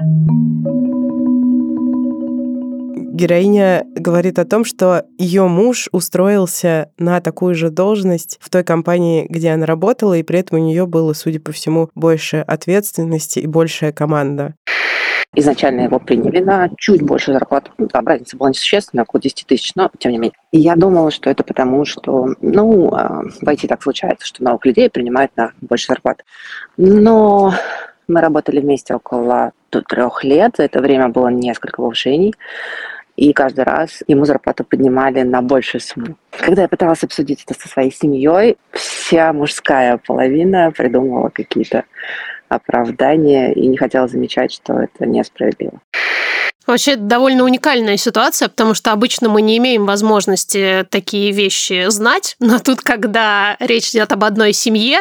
Героиня 3.17 3.83
говорит 3.95 4.37
о 4.37 4.45
том, 4.45 4.63
что 4.63 5.05
ее 5.17 5.47
муж 5.47 5.89
устроился 5.91 6.91
на 6.99 7.19
такую 7.19 7.55
же 7.55 7.71
должность 7.71 8.37
в 8.39 8.51
той 8.51 8.63
компании, 8.63 9.25
где 9.27 9.49
она 9.49 9.65
работала, 9.65 10.13
и 10.13 10.21
при 10.21 10.37
этом 10.37 10.59
у 10.59 10.63
нее 10.63 10.85
было, 10.85 11.13
судя 11.13 11.39
по 11.39 11.51
всему, 11.51 11.89
больше 11.95 12.37
ответственности 12.37 13.39
и 13.39 13.47
большая 13.47 13.91
команда. 13.91 14.53
Изначально 15.33 15.81
его 15.81 15.99
приняли 15.99 16.43
на 16.43 16.69
чуть 16.77 17.01
больше 17.01 17.33
зарплату. 17.33 17.71
Ну, 17.79 17.87
там 17.87 18.05
разница 18.05 18.37
была 18.37 18.49
несущественная, 18.49 19.03
около 19.03 19.19
10 19.19 19.47
тысяч, 19.47 19.71
но 19.73 19.89
тем 19.97 20.11
не 20.11 20.19
менее. 20.19 20.37
И 20.51 20.59
я 20.59 20.75
думала, 20.75 21.09
что 21.09 21.31
это 21.31 21.43
потому, 21.43 21.85
что, 21.85 22.35
ну, 22.41 22.93
а, 22.93 23.23
в 23.23 23.43
IT 23.43 23.67
так 23.67 23.81
случается, 23.81 24.27
что 24.27 24.43
новых 24.43 24.63
людей 24.63 24.91
принимают 24.91 25.31
на 25.35 25.53
больше 25.61 25.87
зарплат. 25.87 26.23
Но 26.77 27.51
мы 28.07 28.21
работали 28.21 28.59
вместе 28.59 28.93
около 28.95 29.51
трех 29.69 30.23
лет. 30.23 30.55
За 30.57 30.63
это 30.63 30.81
время 30.81 31.09
было 31.09 31.27
несколько 31.27 31.77
повышений. 31.77 32.33
И 33.15 33.33
каждый 33.33 33.63
раз 33.65 34.03
ему 34.07 34.25
зарплату 34.25 34.63
поднимали 34.63 35.23
на 35.23 35.41
большую 35.41 35.81
сумму. 35.81 36.17
Когда 36.29 36.61
я 36.63 36.67
пыталась 36.67 37.03
обсудить 37.03 37.43
это 37.47 37.59
со 37.59 37.67
своей 37.67 37.91
семьей, 37.91 38.57
вся 38.71 39.33
мужская 39.33 39.97
половина 39.97 40.71
придумывала 40.71 41.29
какие-то 41.29 41.85
оправдания 42.47 43.53
и 43.53 43.67
не 43.67 43.77
хотела 43.77 44.07
замечать, 44.07 44.53
что 44.53 44.79
это 44.79 45.05
несправедливо. 45.05 45.81
Вообще, 46.67 46.97
довольно 46.97 47.45
уникальная 47.45 47.95
ситуация, 47.95 48.49
потому 48.49 48.73
что 48.73 48.91
обычно 48.91 49.29
мы 49.29 49.41
не 49.41 49.57
имеем 49.57 49.85
возможности 49.85 50.85
такие 50.89 51.31
вещи 51.31 51.89
знать, 51.89 52.35
но 52.39 52.59
тут, 52.59 52.81
когда 52.81 53.55
речь 53.59 53.89
идет 53.91 54.11
об 54.11 54.25
одной 54.25 54.51
семье, 54.51 54.99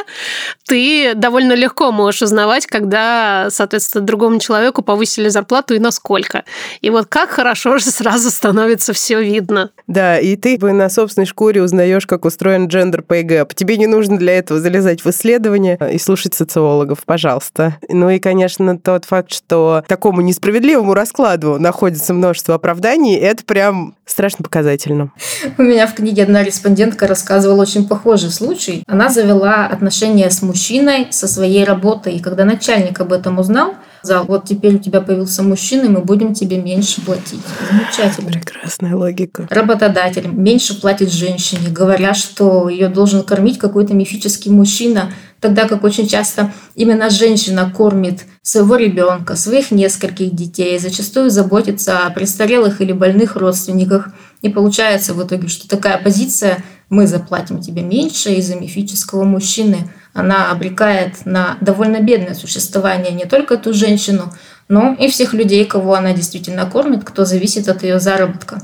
ты 0.64 1.14
довольно 1.14 1.54
легко 1.54 1.90
можешь 1.90 2.22
узнавать, 2.22 2.66
когда, 2.66 3.48
соответственно, 3.50 4.06
другому 4.06 4.38
человеку 4.38 4.82
повысили 4.82 5.28
зарплату 5.28 5.74
и 5.74 5.80
насколько. 5.80 6.44
И 6.80 6.90
вот 6.90 7.06
как 7.06 7.30
хорошо 7.30 7.78
же 7.78 7.86
сразу 7.86 8.30
становится 8.30 8.92
все 8.92 9.20
видно. 9.20 9.70
Да, 9.88 10.18
и 10.18 10.36
ты 10.36 10.58
на 10.58 10.88
собственной 10.88 11.26
шкуре 11.26 11.62
узнаешь, 11.62 12.06
как 12.06 12.24
устроен 12.24 12.68
gender 12.68 13.04
pay 13.04 13.22
gap. 13.22 13.52
Тебе 13.54 13.76
не 13.76 13.86
нужно 13.86 14.18
для 14.18 14.38
этого 14.38 14.60
залезать 14.60 15.04
в 15.04 15.10
исследования 15.10 15.78
и 15.92 15.98
слушать 15.98 16.34
социологов, 16.34 17.00
пожалуйста. 17.04 17.76
Ну 17.88 18.08
и, 18.10 18.18
конечно, 18.18 18.78
тот 18.78 19.04
факт, 19.04 19.32
что 19.32 19.82
такому 19.88 20.20
несправедливому 20.20 20.94
раскладу 20.94 21.55
находится 21.58 22.14
множество 22.14 22.54
оправданий, 22.54 23.16
это 23.16 23.44
прям 23.44 23.94
страшно 24.04 24.42
показательно. 24.44 25.10
У 25.58 25.62
меня 25.62 25.86
в 25.86 25.94
книге 25.94 26.22
одна 26.22 26.42
респондентка 26.42 27.06
рассказывала 27.06 27.62
очень 27.62 27.86
похожий 27.88 28.30
случай. 28.30 28.82
Она 28.86 29.08
завела 29.08 29.66
отношения 29.66 30.30
с 30.30 30.42
мужчиной 30.42 31.08
со 31.10 31.28
своей 31.28 31.64
работой, 31.64 32.14
и 32.14 32.20
когда 32.20 32.44
начальник 32.44 33.00
об 33.00 33.12
этом 33.12 33.38
узнал, 33.38 33.74
сказал, 34.06 34.24
вот 34.26 34.44
теперь 34.44 34.76
у 34.76 34.78
тебя 34.78 35.00
появился 35.00 35.42
мужчина, 35.42 35.86
и 35.86 35.88
мы 35.88 36.00
будем 36.00 36.32
тебе 36.32 36.58
меньше 36.58 37.00
платить. 37.00 37.40
Замечательно. 37.68 38.30
Прекрасная 38.30 38.94
логика. 38.94 39.48
Работодатель 39.50 40.28
меньше 40.28 40.80
платит 40.80 41.12
женщине, 41.12 41.68
говоря, 41.70 42.14
что 42.14 42.68
ее 42.68 42.88
должен 42.88 43.24
кормить 43.24 43.58
какой-то 43.58 43.94
мифический 43.94 44.52
мужчина, 44.52 45.12
тогда 45.40 45.66
как 45.66 45.82
очень 45.82 46.06
часто 46.06 46.52
именно 46.76 47.10
женщина 47.10 47.70
кормит 47.76 48.20
своего 48.42 48.76
ребенка, 48.76 49.34
своих 49.34 49.72
нескольких 49.72 50.32
детей, 50.32 50.78
зачастую 50.78 51.30
заботится 51.30 52.06
о 52.06 52.10
престарелых 52.10 52.80
или 52.80 52.92
больных 52.92 53.34
родственниках. 53.34 54.10
И 54.46 54.48
получается 54.48 55.12
в 55.12 55.26
итоге, 55.26 55.48
что 55.48 55.68
такая 55.68 55.98
позиция 55.98 56.62
«мы 56.88 57.08
заплатим 57.08 57.60
тебе 57.60 57.82
меньше 57.82 58.30
из-за 58.34 58.54
мифического 58.54 59.24
мужчины», 59.24 59.90
она 60.12 60.52
обрекает 60.52 61.26
на 61.26 61.58
довольно 61.60 62.00
бедное 62.00 62.34
существование 62.34 63.10
не 63.10 63.24
только 63.24 63.56
ту 63.56 63.74
женщину, 63.74 64.32
но 64.68 64.94
и 64.94 65.08
всех 65.08 65.34
людей, 65.34 65.64
кого 65.64 65.94
она 65.94 66.12
действительно 66.12 66.64
кормит, 66.70 67.02
кто 67.02 67.24
зависит 67.24 67.66
от 67.66 67.82
ее 67.82 67.98
заработка. 67.98 68.60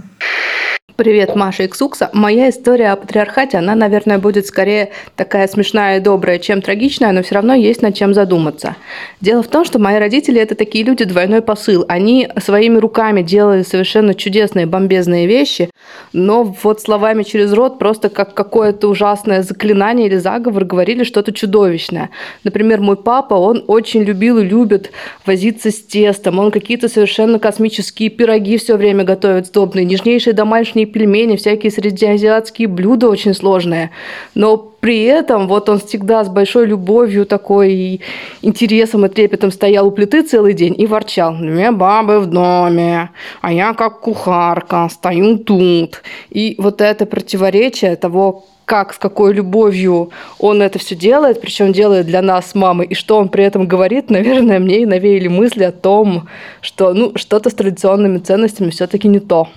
Привет, 1.03 1.35
Маша 1.35 1.65
Иксукса. 1.65 2.11
Моя 2.13 2.49
история 2.49 2.91
о 2.91 2.97
патриархате, 2.97 3.59
она, 3.59 3.75
наверное, 3.75 4.19
будет 4.19 4.47
скорее 4.47 4.91
такая 5.17 5.49
смешная 5.49 5.97
и 5.97 6.01
добрая, 6.01 6.39
чем 6.39 6.63
трагичная, 6.63 7.11
но 7.11 7.25
все 7.25 7.35
равно 7.35 7.55
есть 7.55 7.83
над 7.83 7.97
чем 7.97 8.15
задуматься. 8.15 8.77
Дело 9.21 9.43
в 9.43 9.49
том, 9.49 9.65
что 9.65 9.81
мои 9.81 9.99
родители– 9.99 10.41
это 10.41 10.55
такие 10.55 10.85
люди 10.85 11.05
двойной 11.05 11.43
посыл. 11.43 11.85
Они 11.89 12.29
своими 12.41 12.79
руками 12.79 13.23
делали 13.23 13.65
совершенно 13.65 14.15
чудесные, 14.15 14.67
бомбезные 14.67 15.27
вещи, 15.27 15.71
но 16.13 16.45
вот 16.45 16.81
словами 16.81 17.25
через 17.25 17.53
рот 17.53 17.81
просто 17.81 18.09
как 18.09 18.35
какое-то 18.35 18.87
ужасное 18.87 19.43
заклинание 19.43 20.07
или 20.07 20.19
заговор 20.19 20.65
говорили 20.65 21.03
что-то 21.03 21.33
чудовищное. 21.33 22.11
Например, 22.45 22.81
мой 22.81 22.97
папа, 22.97 23.35
он 23.35 23.65
очень 23.67 24.05
любил 24.05 24.39
и 24.39 24.45
любит 24.45 24.93
возиться 25.27 25.73
с 25.73 25.83
тестом. 25.83 26.39
Он 26.39 26.53
какие-то 26.53 26.89
совершенно 26.89 27.41
космические 27.41 28.09
пироги 28.09 28.57
все 28.57 28.77
время 28.77 29.03
готовит 29.03 29.49
сдобные, 29.49 29.85
нежнейшие 29.85 30.33
домашние 30.33 30.92
пельмени, 30.93 31.37
всякие 31.37 31.73
среднеазиатские 31.73 32.69
блюда 32.69 33.09
очень 33.09 33.35
сложные. 33.35 33.91
Но 34.35 34.57
при 34.57 35.05
этом 35.05 35.49
вот 35.49 35.69
он 35.69 35.79
всегда 35.79 36.25
с 36.25 36.29
большой 36.29 36.67
любовью 36.67 37.25
такой 37.25 38.01
интересом 38.43 39.07
и 39.07 39.09
трепетом 39.09 39.51
стоял 39.51 39.87
у 39.87 39.91
плиты 39.91 40.23
целый 40.23 40.55
день 40.55 40.75
и 40.77 40.87
ворчал. 40.87 41.37
Две 41.37 41.71
бабы 41.71 42.21
в 42.21 42.27
доме, 42.27 43.11
а 43.41 43.53
я 43.53 43.75
как 43.75 44.01
кухарка 44.01 44.89
стою 44.91 45.39
тут. 45.39 46.03
И 46.31 46.57
вот 46.59 46.81
это 46.81 47.07
противоречие 47.07 47.97
того, 47.97 48.45
как, 48.65 48.95
с 48.95 48.99
какой 48.99 49.35
любовью 49.35 50.11
он 50.39 50.63
это 50.63 50.79
все 50.79 50.95
делает, 50.95 51.41
причем 51.41 51.73
делает 51.73 52.07
для 52.07 52.23
нас 52.23 52.51
с 52.51 52.55
мамой, 52.55 52.87
и 52.87 52.95
что 52.95 53.19
он 53.19 53.29
при 53.29 53.45
этом 53.45 53.67
говорит, 53.67 54.11
наверное, 54.11 54.59
мне 54.59 54.83
и 54.83 54.87
навеяли 54.87 55.29
мысли 55.29 55.65
о 55.65 55.73
том, 55.73 56.29
что 56.61 56.95
ну, 56.95 57.13
что-то 57.17 57.51
с 57.51 57.55
традиционными 57.55 58.19
ценностями 58.19 58.71
все-таки 58.71 59.09
не 59.09 59.21
то. 59.21 59.49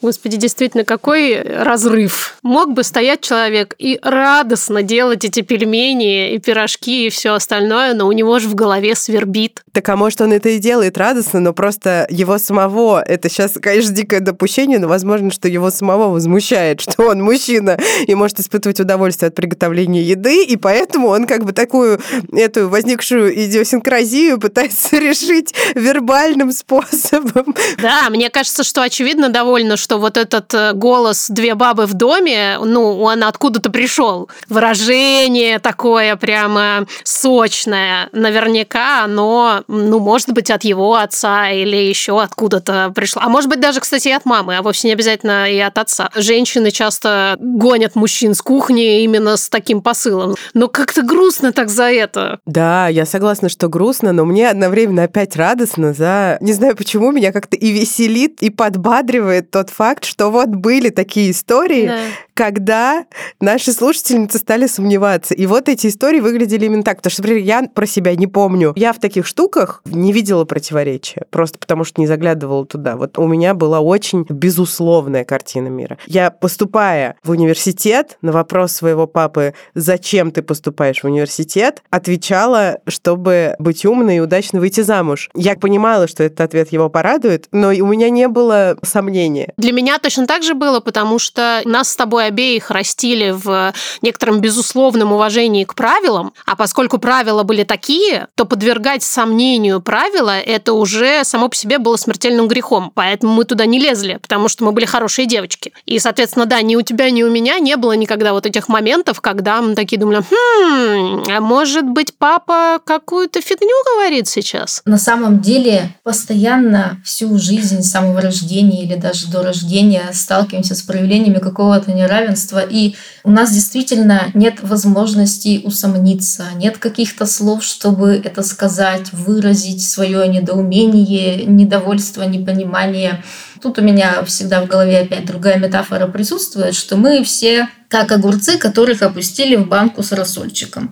Господи, 0.00 0.36
действительно, 0.36 0.84
какой 0.84 1.40
разрыв. 1.42 2.38
Мог 2.42 2.72
бы 2.72 2.84
стоять 2.84 3.20
человек 3.20 3.74
и 3.78 3.98
радостно 4.02 4.82
делать 4.82 5.24
эти 5.24 5.40
пельмени 5.40 6.34
и 6.34 6.38
пирожки 6.38 7.06
и 7.06 7.10
все 7.10 7.34
остальное, 7.34 7.94
но 7.94 8.06
у 8.06 8.12
него 8.12 8.38
же 8.38 8.48
в 8.48 8.54
голове 8.54 8.94
свербит. 8.94 9.62
Так 9.72 9.88
а 9.88 9.96
может 9.96 10.20
он 10.20 10.32
это 10.32 10.50
и 10.50 10.58
делает 10.58 10.98
радостно, 10.98 11.40
но 11.40 11.52
просто 11.52 12.06
его 12.10 12.38
самого, 12.38 13.02
это 13.02 13.28
сейчас, 13.28 13.54
конечно, 13.60 13.92
дикое 13.92 14.20
допущение, 14.20 14.78
но 14.78 14.86
возможно, 14.86 15.32
что 15.32 15.48
его 15.48 15.70
самого 15.70 16.12
возмущает, 16.12 16.80
что 16.80 17.08
он 17.08 17.22
мужчина 17.22 17.78
и 18.06 18.14
может 18.14 18.38
испытывать 18.38 18.78
удовольствие 18.78 19.28
от 19.28 19.34
приготовления 19.34 20.02
еды, 20.02 20.44
и 20.44 20.56
поэтому 20.56 21.08
он 21.08 21.26
как 21.26 21.44
бы 21.44 21.52
такую 21.52 22.00
эту 22.32 22.68
возникшую 22.68 23.34
идиосинкразию 23.46 24.38
пытается 24.38 24.96
решить 24.98 25.54
вербальным 25.74 26.52
способом. 26.52 27.54
Да, 27.82 28.08
мне 28.10 28.30
кажется, 28.30 28.62
что 28.62 28.82
очевидно 28.82 29.28
довольно, 29.28 29.76
что 29.76 29.87
вот 29.96 30.16
этот 30.16 30.52
э, 30.52 30.72
голос 30.74 31.28
«две 31.30 31.54
бабы 31.54 31.86
в 31.86 31.94
доме», 31.94 32.58
ну, 32.62 33.00
он 33.00 33.24
откуда-то 33.24 33.70
пришел. 33.70 34.28
Выражение 34.48 35.58
такое 35.58 36.16
прямо 36.16 36.86
сочное. 37.04 38.08
Наверняка 38.12 39.04
оно, 39.04 39.62
ну, 39.68 39.98
может 39.98 40.32
быть, 40.32 40.50
от 40.50 40.64
его 40.64 40.96
отца 40.96 41.50
или 41.50 41.76
еще 41.76 42.20
откуда-то 42.20 42.92
пришло. 42.94 43.22
А 43.24 43.28
может 43.28 43.48
быть, 43.48 43.60
даже, 43.60 43.80
кстати, 43.80 44.08
и 44.08 44.12
от 44.12 44.24
мамы, 44.24 44.56
а 44.56 44.62
вовсе 44.62 44.88
не 44.88 44.94
обязательно 44.94 45.50
и 45.50 45.58
от 45.58 45.78
отца. 45.78 46.10
Женщины 46.14 46.70
часто 46.70 47.36
гонят 47.38 47.94
мужчин 47.94 48.34
с 48.34 48.42
кухни 48.42 49.02
именно 49.02 49.36
с 49.36 49.48
таким 49.48 49.80
посылом. 49.80 50.36
Но 50.54 50.68
как-то 50.68 51.02
грустно 51.02 51.52
так 51.52 51.68
за 51.68 51.84
это. 51.84 52.40
Да, 52.46 52.88
я 52.88 53.06
согласна, 53.06 53.48
что 53.48 53.68
грустно, 53.68 54.12
но 54.12 54.24
мне 54.24 54.50
одновременно 54.50 55.04
опять 55.04 55.36
радостно 55.36 55.92
за... 55.92 56.38
Не 56.40 56.52
знаю, 56.52 56.76
почему 56.76 57.12
меня 57.12 57.32
как-то 57.32 57.56
и 57.56 57.70
веселит, 57.70 58.42
и 58.42 58.50
подбадривает 58.50 59.50
тот 59.50 59.70
факт, 59.78 60.04
что 60.04 60.30
вот 60.30 60.48
были 60.48 60.90
такие 60.90 61.30
истории, 61.30 61.86
да. 61.86 62.00
Когда 62.38 63.04
наши 63.40 63.72
слушательницы 63.72 64.38
стали 64.38 64.68
сомневаться. 64.68 65.34
И 65.34 65.44
вот 65.46 65.68
эти 65.68 65.88
истории 65.88 66.20
выглядели 66.20 66.66
именно 66.66 66.84
так. 66.84 66.98
Потому 66.98 67.10
что, 67.10 67.22
например, 67.22 67.42
я 67.42 67.62
про 67.64 67.84
себя 67.84 68.14
не 68.14 68.28
помню. 68.28 68.74
Я 68.76 68.92
в 68.92 69.00
таких 69.00 69.26
штуках 69.26 69.82
не 69.86 70.12
видела 70.12 70.44
противоречия, 70.44 71.22
просто 71.30 71.58
потому 71.58 71.82
что 71.82 72.00
не 72.00 72.06
заглядывала 72.06 72.64
туда. 72.64 72.94
Вот 72.94 73.18
у 73.18 73.26
меня 73.26 73.54
была 73.54 73.80
очень 73.80 74.24
безусловная 74.28 75.24
картина 75.24 75.66
мира. 75.66 75.98
Я, 76.06 76.30
поступая 76.30 77.16
в 77.24 77.30
университет, 77.30 78.18
на 78.22 78.30
вопрос 78.30 78.70
своего 78.70 79.08
папы, 79.08 79.54
зачем 79.74 80.30
ты 80.30 80.42
поступаешь 80.42 81.02
в 81.02 81.06
университет, 81.06 81.82
отвечала, 81.90 82.78
чтобы 82.86 83.56
быть 83.58 83.84
умной 83.84 84.18
и 84.18 84.20
удачно 84.20 84.60
выйти 84.60 84.82
замуж. 84.82 85.28
Я 85.34 85.56
понимала, 85.56 86.06
что 86.06 86.22
этот 86.22 86.40
ответ 86.42 86.70
его 86.70 86.88
порадует, 86.88 87.48
но 87.50 87.70
у 87.70 87.86
меня 87.86 88.10
не 88.10 88.28
было 88.28 88.78
сомнения. 88.84 89.52
Для 89.56 89.72
меня 89.72 89.98
точно 89.98 90.28
так 90.28 90.44
же 90.44 90.54
было, 90.54 90.78
потому 90.78 91.18
что 91.18 91.62
нас 91.64 91.88
с 91.88 91.96
тобой 91.96 92.27
обеих 92.28 92.70
растили 92.70 93.30
в 93.30 93.72
некотором 94.02 94.40
безусловном 94.40 95.12
уважении 95.12 95.64
к 95.64 95.74
правилам, 95.74 96.32
а 96.46 96.56
поскольку 96.56 96.98
правила 96.98 97.42
были 97.42 97.64
такие, 97.64 98.28
то 98.34 98.44
подвергать 98.44 99.02
сомнению 99.02 99.80
правила 99.80 100.38
это 100.38 100.72
уже 100.72 101.24
само 101.24 101.48
по 101.48 101.56
себе 101.56 101.78
было 101.78 101.96
смертельным 101.96 102.48
грехом, 102.48 102.92
поэтому 102.94 103.32
мы 103.32 103.44
туда 103.44 103.66
не 103.66 103.78
лезли, 103.78 104.18
потому 104.22 104.48
что 104.48 104.64
мы 104.64 104.72
были 104.72 104.84
хорошие 104.84 105.26
девочки. 105.26 105.72
И, 105.86 105.98
соответственно, 105.98 106.46
да, 106.46 106.62
ни 106.62 106.76
у 106.76 106.82
тебя, 106.82 107.10
ни 107.10 107.22
у 107.22 107.30
меня 107.30 107.58
не 107.58 107.76
было 107.76 107.92
никогда 107.92 108.32
вот 108.32 108.46
этих 108.46 108.68
моментов, 108.68 109.20
когда 109.20 109.60
мы 109.60 109.74
такие 109.74 109.98
думали, 109.98 110.22
хм, 110.30 111.24
а 111.28 111.40
может 111.40 111.84
быть, 111.84 112.14
папа 112.16 112.80
какую-то 112.84 113.40
фигню 113.40 113.68
говорит 113.94 114.28
сейчас? 114.28 114.82
На 114.84 114.98
самом 114.98 115.40
деле, 115.40 115.90
постоянно 116.02 117.00
всю 117.04 117.38
жизнь 117.38 117.82
с 117.82 117.90
самого 117.90 118.20
рождения 118.20 118.84
или 118.84 118.94
даже 118.94 119.28
до 119.28 119.42
рождения 119.42 120.10
сталкиваемся 120.12 120.74
с 120.74 120.82
проявлениями 120.82 121.38
какого-то 121.38 121.92
неравенства, 121.92 122.17
и 122.60 122.96
у 123.24 123.30
нас 123.30 123.52
действительно 123.52 124.30
нет 124.34 124.60
возможности 124.62 125.60
усомниться, 125.64 126.46
нет 126.54 126.78
каких-то 126.78 127.26
слов, 127.26 127.64
чтобы 127.64 128.20
это 128.22 128.42
сказать, 128.42 129.12
выразить 129.12 129.86
свое 129.86 130.26
недоумение, 130.28 131.44
недовольство, 131.44 132.22
непонимание. 132.22 133.22
Тут 133.60 133.78
у 133.78 133.82
меня 133.82 134.22
всегда 134.24 134.62
в 134.62 134.66
голове 134.66 135.00
опять 135.00 135.26
другая 135.26 135.58
метафора 135.58 136.06
присутствует, 136.06 136.74
что 136.74 136.96
мы 136.96 137.24
все 137.24 137.68
как 137.88 138.12
огурцы, 138.12 138.58
которых 138.58 139.02
опустили 139.02 139.56
в 139.56 139.66
банку 139.66 140.02
с 140.02 140.12
рассольчиком. 140.12 140.90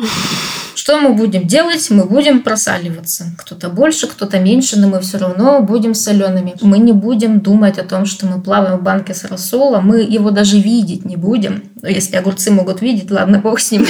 Что 0.74 0.98
мы 0.98 1.14
будем 1.14 1.46
делать? 1.46 1.90
Мы 1.90 2.04
будем 2.04 2.42
просаливаться. 2.42 3.26
Кто-то 3.38 3.68
больше, 3.68 4.06
кто-то 4.06 4.38
меньше, 4.38 4.78
но 4.78 4.88
мы 4.88 5.00
все 5.00 5.18
равно 5.18 5.60
будем 5.60 5.94
солеными. 5.94 6.54
Мы 6.60 6.78
не 6.78 6.92
будем 6.92 7.40
думать 7.40 7.78
о 7.78 7.84
том, 7.84 8.06
что 8.06 8.26
мы 8.26 8.40
плаваем 8.40 8.78
в 8.78 8.82
банке 8.82 9.14
с 9.14 9.24
рассолом, 9.24 9.86
мы 9.86 10.00
его 10.00 10.30
даже 10.30 10.58
видеть 10.58 11.04
не 11.04 11.16
будем. 11.16 11.64
Если 11.82 12.16
огурцы 12.16 12.50
могут 12.50 12.82
видеть, 12.82 13.10
ладно, 13.10 13.40
бог 13.40 13.60
с 13.60 13.70
ним. 13.72 13.86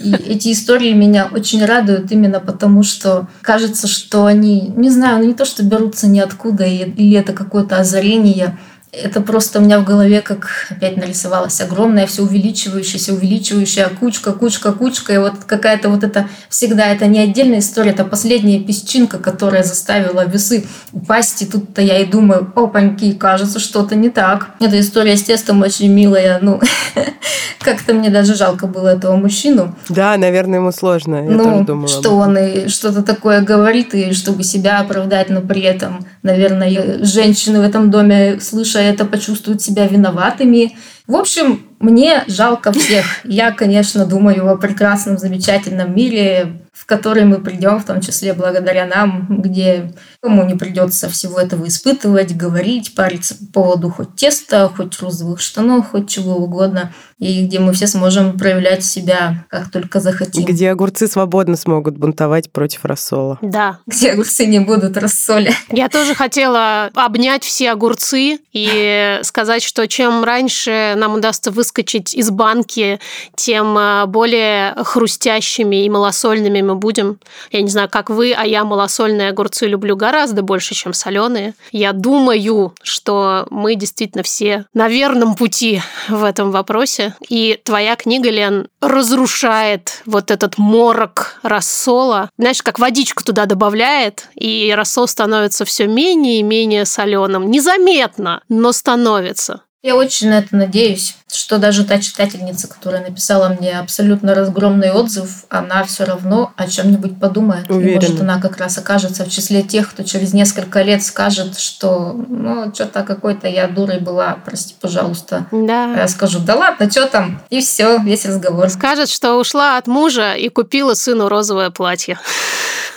И 0.00 0.12
эти 0.12 0.52
истории 0.52 0.92
меня 0.92 1.28
очень 1.30 1.64
радуют 1.64 2.10
именно 2.12 2.40
потому, 2.40 2.82
что 2.82 3.28
кажется, 3.42 3.86
что 3.86 4.26
они, 4.26 4.72
не 4.76 4.90
знаю, 4.90 5.26
не 5.26 5.34
то, 5.34 5.44
что 5.44 5.62
берутся 5.62 6.06
ниоткуда, 6.06 6.64
или 6.64 7.16
это 7.16 7.32
какое-то 7.32 7.78
озарение, 7.78 8.58
это 9.02 9.20
просто 9.20 9.58
у 9.58 9.62
меня 9.62 9.80
в 9.80 9.84
голове 9.84 10.20
как 10.20 10.48
опять 10.70 10.96
нарисовалась 10.96 11.60
огромная, 11.60 12.06
все 12.06 12.22
увеличивающаяся, 12.22 13.12
увеличивающая 13.12 13.88
кучка, 13.88 14.32
кучка, 14.32 14.72
кучка. 14.72 15.12
И 15.14 15.18
вот 15.18 15.44
какая-то 15.46 15.88
вот 15.88 16.04
это 16.04 16.28
всегда, 16.48 16.86
это 16.86 17.06
не 17.06 17.20
отдельная 17.20 17.58
история, 17.58 17.90
это 17.90 18.04
последняя 18.04 18.60
песчинка, 18.60 19.18
которая 19.18 19.62
заставила 19.62 20.26
весы 20.26 20.66
упасть. 20.92 21.42
И 21.42 21.46
тут-то 21.46 21.82
я 21.82 21.98
и 21.98 22.04
думаю, 22.04 22.52
опаньки, 22.54 23.12
кажется, 23.12 23.58
что-то 23.58 23.96
не 23.96 24.10
так. 24.10 24.50
Эта 24.60 24.78
история 24.80 25.16
с 25.16 25.22
тестом 25.22 25.62
очень 25.62 25.92
милая. 25.92 26.38
Ну, 26.40 26.60
как-то 27.60 27.94
мне 27.94 28.10
даже 28.10 28.34
жалко 28.34 28.66
было 28.66 28.88
этого 28.88 29.16
мужчину. 29.16 29.74
Да, 29.88 30.16
наверное, 30.16 30.58
ему 30.58 30.72
сложно. 30.72 31.16
Я 31.16 31.30
ну, 31.30 31.44
тоже 31.44 31.64
думала. 31.64 31.88
Что 31.88 32.16
он 32.16 32.38
и 32.38 32.68
что-то 32.68 33.02
такое 33.02 33.40
говорит, 33.40 33.94
и 33.94 34.12
чтобы 34.12 34.44
себя 34.44 34.80
оправдать, 34.80 35.30
но 35.30 35.40
при 35.40 35.62
этом, 35.62 36.06
наверное, 36.22 37.04
женщины 37.04 37.60
в 37.60 37.62
этом 37.62 37.90
доме, 37.90 38.38
слыша 38.40 38.83
это 38.84 39.04
почувствуют 39.04 39.62
себя 39.62 39.86
виноватыми. 39.86 40.76
В 41.06 41.16
общем, 41.16 41.66
мне 41.80 42.24
жалко 42.26 42.72
всех. 42.72 43.04
Я, 43.24 43.52
конечно, 43.52 44.06
думаю 44.06 44.50
о 44.50 44.56
прекрасном, 44.56 45.18
замечательном 45.18 45.94
мире, 45.94 46.63
в 46.74 46.86
который 46.86 47.24
мы 47.24 47.40
придем, 47.40 47.78
в 47.78 47.84
том 47.84 48.00
числе 48.00 48.34
благодаря 48.34 48.84
нам, 48.84 49.26
где 49.40 49.94
кому 50.20 50.44
не 50.44 50.56
придется 50.56 51.08
всего 51.08 51.38
этого 51.38 51.68
испытывать, 51.68 52.36
говорить, 52.36 52.94
париться 52.96 53.36
по 53.36 53.62
поводу 53.62 53.90
хоть 53.90 54.16
теста, 54.16 54.70
хоть 54.76 54.98
розовых 55.00 55.40
штанов, 55.40 55.90
хоть 55.92 56.10
чего 56.10 56.34
угодно, 56.34 56.92
и 57.18 57.46
где 57.46 57.60
мы 57.60 57.72
все 57.72 57.86
сможем 57.86 58.36
проявлять 58.36 58.84
себя, 58.84 59.46
как 59.48 59.70
только 59.70 60.00
захотим. 60.00 60.44
Где 60.44 60.70
огурцы 60.70 61.06
свободно 61.06 61.56
смогут 61.56 61.96
бунтовать 61.96 62.50
против 62.50 62.84
рассола. 62.84 63.38
Да. 63.40 63.78
Где 63.86 64.12
огурцы 64.12 64.46
не 64.46 64.58
будут 64.58 64.96
рассоля. 64.96 65.52
Я 65.70 65.88
тоже 65.88 66.14
хотела 66.14 66.90
обнять 66.94 67.44
все 67.44 67.70
огурцы 67.70 68.40
и 68.52 69.20
сказать, 69.22 69.62
что 69.62 69.86
чем 69.86 70.24
раньше 70.24 70.94
нам 70.96 71.14
удастся 71.14 71.52
выскочить 71.52 72.14
из 72.14 72.30
банки, 72.30 72.98
тем 73.36 73.78
э, 73.78 74.06
более 74.06 74.74
хрустящими 74.82 75.84
и 75.84 75.88
малосольными 75.88 76.63
мы 76.64 76.74
будем. 76.74 77.18
Я 77.50 77.62
не 77.62 77.68
знаю, 77.68 77.88
как 77.88 78.10
вы, 78.10 78.32
а 78.32 78.44
я 78.44 78.64
малосольные 78.64 79.28
огурцы 79.28 79.66
люблю 79.66 79.96
гораздо 79.96 80.42
больше, 80.42 80.74
чем 80.74 80.92
соленые. 80.92 81.54
Я 81.72 81.92
думаю, 81.92 82.74
что 82.82 83.46
мы 83.50 83.74
действительно 83.74 84.22
все 84.22 84.66
на 84.74 84.88
верном 84.88 85.34
пути 85.34 85.82
в 86.08 86.24
этом 86.24 86.50
вопросе. 86.50 87.14
И 87.28 87.60
твоя 87.64 87.96
книга, 87.96 88.30
Лен, 88.30 88.68
разрушает 88.80 90.02
вот 90.06 90.30
этот 90.30 90.58
морок 90.58 91.38
рассола. 91.42 92.30
Знаешь, 92.38 92.62
как 92.62 92.78
водичку 92.78 93.22
туда 93.22 93.46
добавляет, 93.46 94.28
и 94.34 94.72
рассол 94.76 95.08
становится 95.08 95.64
все 95.64 95.86
менее 95.86 96.40
и 96.40 96.42
менее 96.42 96.84
соленым. 96.84 97.50
Незаметно, 97.50 98.42
но 98.48 98.72
становится. 98.72 99.62
Я 99.84 99.96
очень 99.96 100.30
на 100.30 100.38
это 100.38 100.56
надеюсь, 100.56 101.14
что 101.30 101.58
даже 101.58 101.84
та 101.84 101.98
читательница, 101.98 102.68
которая 102.68 103.02
написала 103.02 103.50
мне 103.50 103.78
абсолютно 103.78 104.34
разгромный 104.34 104.90
отзыв, 104.90 105.44
она 105.50 105.84
все 105.84 106.04
равно 106.04 106.54
о 106.56 106.66
чем-нибудь 106.66 107.20
подумает. 107.20 107.68
И 107.68 107.72
Уверена. 107.74 108.00
может, 108.00 108.20
она 108.22 108.40
как 108.40 108.56
раз 108.56 108.78
окажется 108.78 109.26
в 109.26 109.30
числе 109.30 109.60
тех, 109.60 109.90
кто 109.90 110.02
через 110.02 110.32
несколько 110.32 110.80
лет 110.80 111.02
скажет, 111.02 111.58
что 111.58 112.14
ну, 112.30 112.72
что-то 112.74 113.02
какой-то 113.02 113.46
я 113.46 113.68
дурой 113.68 114.00
была, 114.00 114.38
прости, 114.42 114.74
пожалуйста. 114.80 115.48
Да. 115.52 115.92
я 115.92 116.08
скажу, 116.08 116.38
да 116.38 116.54
ладно, 116.54 116.90
что 116.90 117.06
там? 117.06 117.42
И 117.50 117.60
все, 117.60 117.98
весь 117.98 118.24
разговор. 118.24 118.70
Скажет, 118.70 119.10
что 119.10 119.34
ушла 119.34 119.76
от 119.76 119.86
мужа 119.86 120.32
и 120.32 120.48
купила 120.48 120.94
сыну 120.94 121.28
розовое 121.28 121.68
платье. 121.68 122.18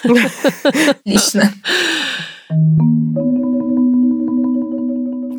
Лично. 1.04 1.52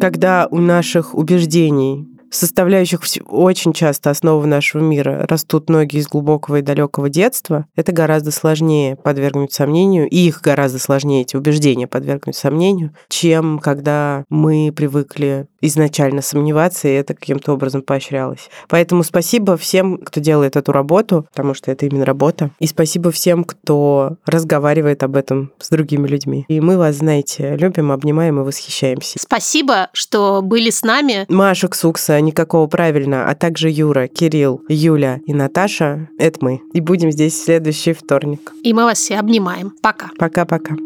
Когда 0.01 0.46
у 0.51 0.59
наших 0.59 1.14
убеждений, 1.14 2.07
составляющих 2.30 3.01
очень 3.26 3.72
часто 3.72 4.11
основу 4.11 4.46
нашего 4.46 4.80
мира, 4.80 5.26
растут 5.28 5.68
ноги 5.68 5.96
из 5.96 6.07
глубокого 6.07 6.57
и 6.57 6.62
далекого 6.62 7.09
детства, 7.09 7.66
это 7.74 7.92
гораздо 7.92 8.30
сложнее 8.30 8.96
подвергнуть 8.96 9.53
сомнению, 9.53 10.09
и 10.09 10.16
их 10.16 10.40
гораздо 10.40 10.78
сложнее, 10.78 11.22
эти 11.22 11.36
убеждения 11.36 11.86
подвергнуть 11.88 12.36
сомнению, 12.36 12.94
чем 13.09 13.59
когда 13.59 14.24
мы 14.28 14.72
привыкли 14.74 15.46
изначально 15.61 16.22
сомневаться, 16.22 16.88
и 16.88 16.92
это 16.92 17.14
каким-то 17.14 17.52
образом 17.52 17.82
поощрялось. 17.82 18.48
Поэтому 18.68 19.02
спасибо 19.02 19.56
всем, 19.56 19.98
кто 19.98 20.20
делает 20.20 20.56
эту 20.56 20.72
работу, 20.72 21.26
потому 21.30 21.54
что 21.54 21.70
это 21.70 21.86
именно 21.86 22.04
работа. 22.04 22.50
И 22.59 22.66
спасибо 22.66 23.11
всем, 23.11 23.44
кто 23.44 24.16
разговаривает 24.26 25.02
об 25.02 25.16
этом 25.16 25.52
с 25.59 25.68
другими 25.70 26.06
людьми. 26.06 26.44
И 26.48 26.61
мы 26.61 26.78
вас, 26.78 26.96
знаете, 26.96 27.56
любим, 27.56 27.92
обнимаем 27.92 28.40
и 28.40 28.44
восхищаемся. 28.44 29.18
Спасибо, 29.20 29.88
что 29.92 30.42
были 30.42 30.70
с 30.70 30.82
нами. 30.82 31.26
Маша 31.28 31.68
Ксукса, 31.68 32.20
никакого 32.20 32.66
правильно, 32.66 33.28
а 33.28 33.34
также 33.34 33.70
Юра, 33.70 34.06
Кирилл, 34.09 34.62
Юля 34.68 35.20
и 35.26 35.34
Наташа— 35.34 36.09
это 36.18 36.38
мы. 36.40 36.61
И 36.72 36.80
будем 36.80 37.11
здесь 37.11 37.34
в 37.34 37.44
следующий 37.44 37.92
вторник. 37.92 38.52
И 38.62 38.72
мы 38.72 38.84
вас 38.84 38.98
все 38.98 39.18
обнимаем. 39.18 39.72
Пока. 39.82 40.11
Пока-пока. 40.18 40.76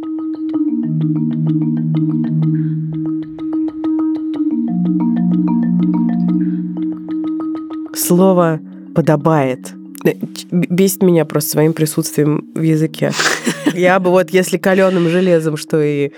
Слово 7.94 8.60
«подобает» 8.94 9.72
э, 10.04 10.12
бесит 10.50 11.02
меня 11.02 11.24
просто 11.24 11.50
своим 11.50 11.72
присутствием 11.72 12.50
в 12.54 12.62
языке. 12.62 13.12
Я 13.74 14.00
бы 14.00 14.10
вот, 14.10 14.30
если 14.30 14.58
каленым 14.58 15.08
железом, 15.08 15.56
что 15.56 15.80
и 15.82 16.12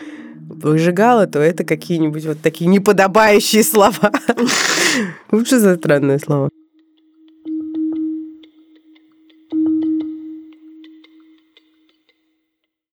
выжигала, 0.48 1.26
то 1.26 1.38
это 1.40 1.64
какие-нибудь 1.64 2.24
вот 2.26 2.40
такие 2.42 2.66
неподобающие 2.66 3.62
слова. 3.62 4.12
Лучше 5.32 5.58
за 5.58 5.76
странное 5.76 6.18
слово. 6.18 6.50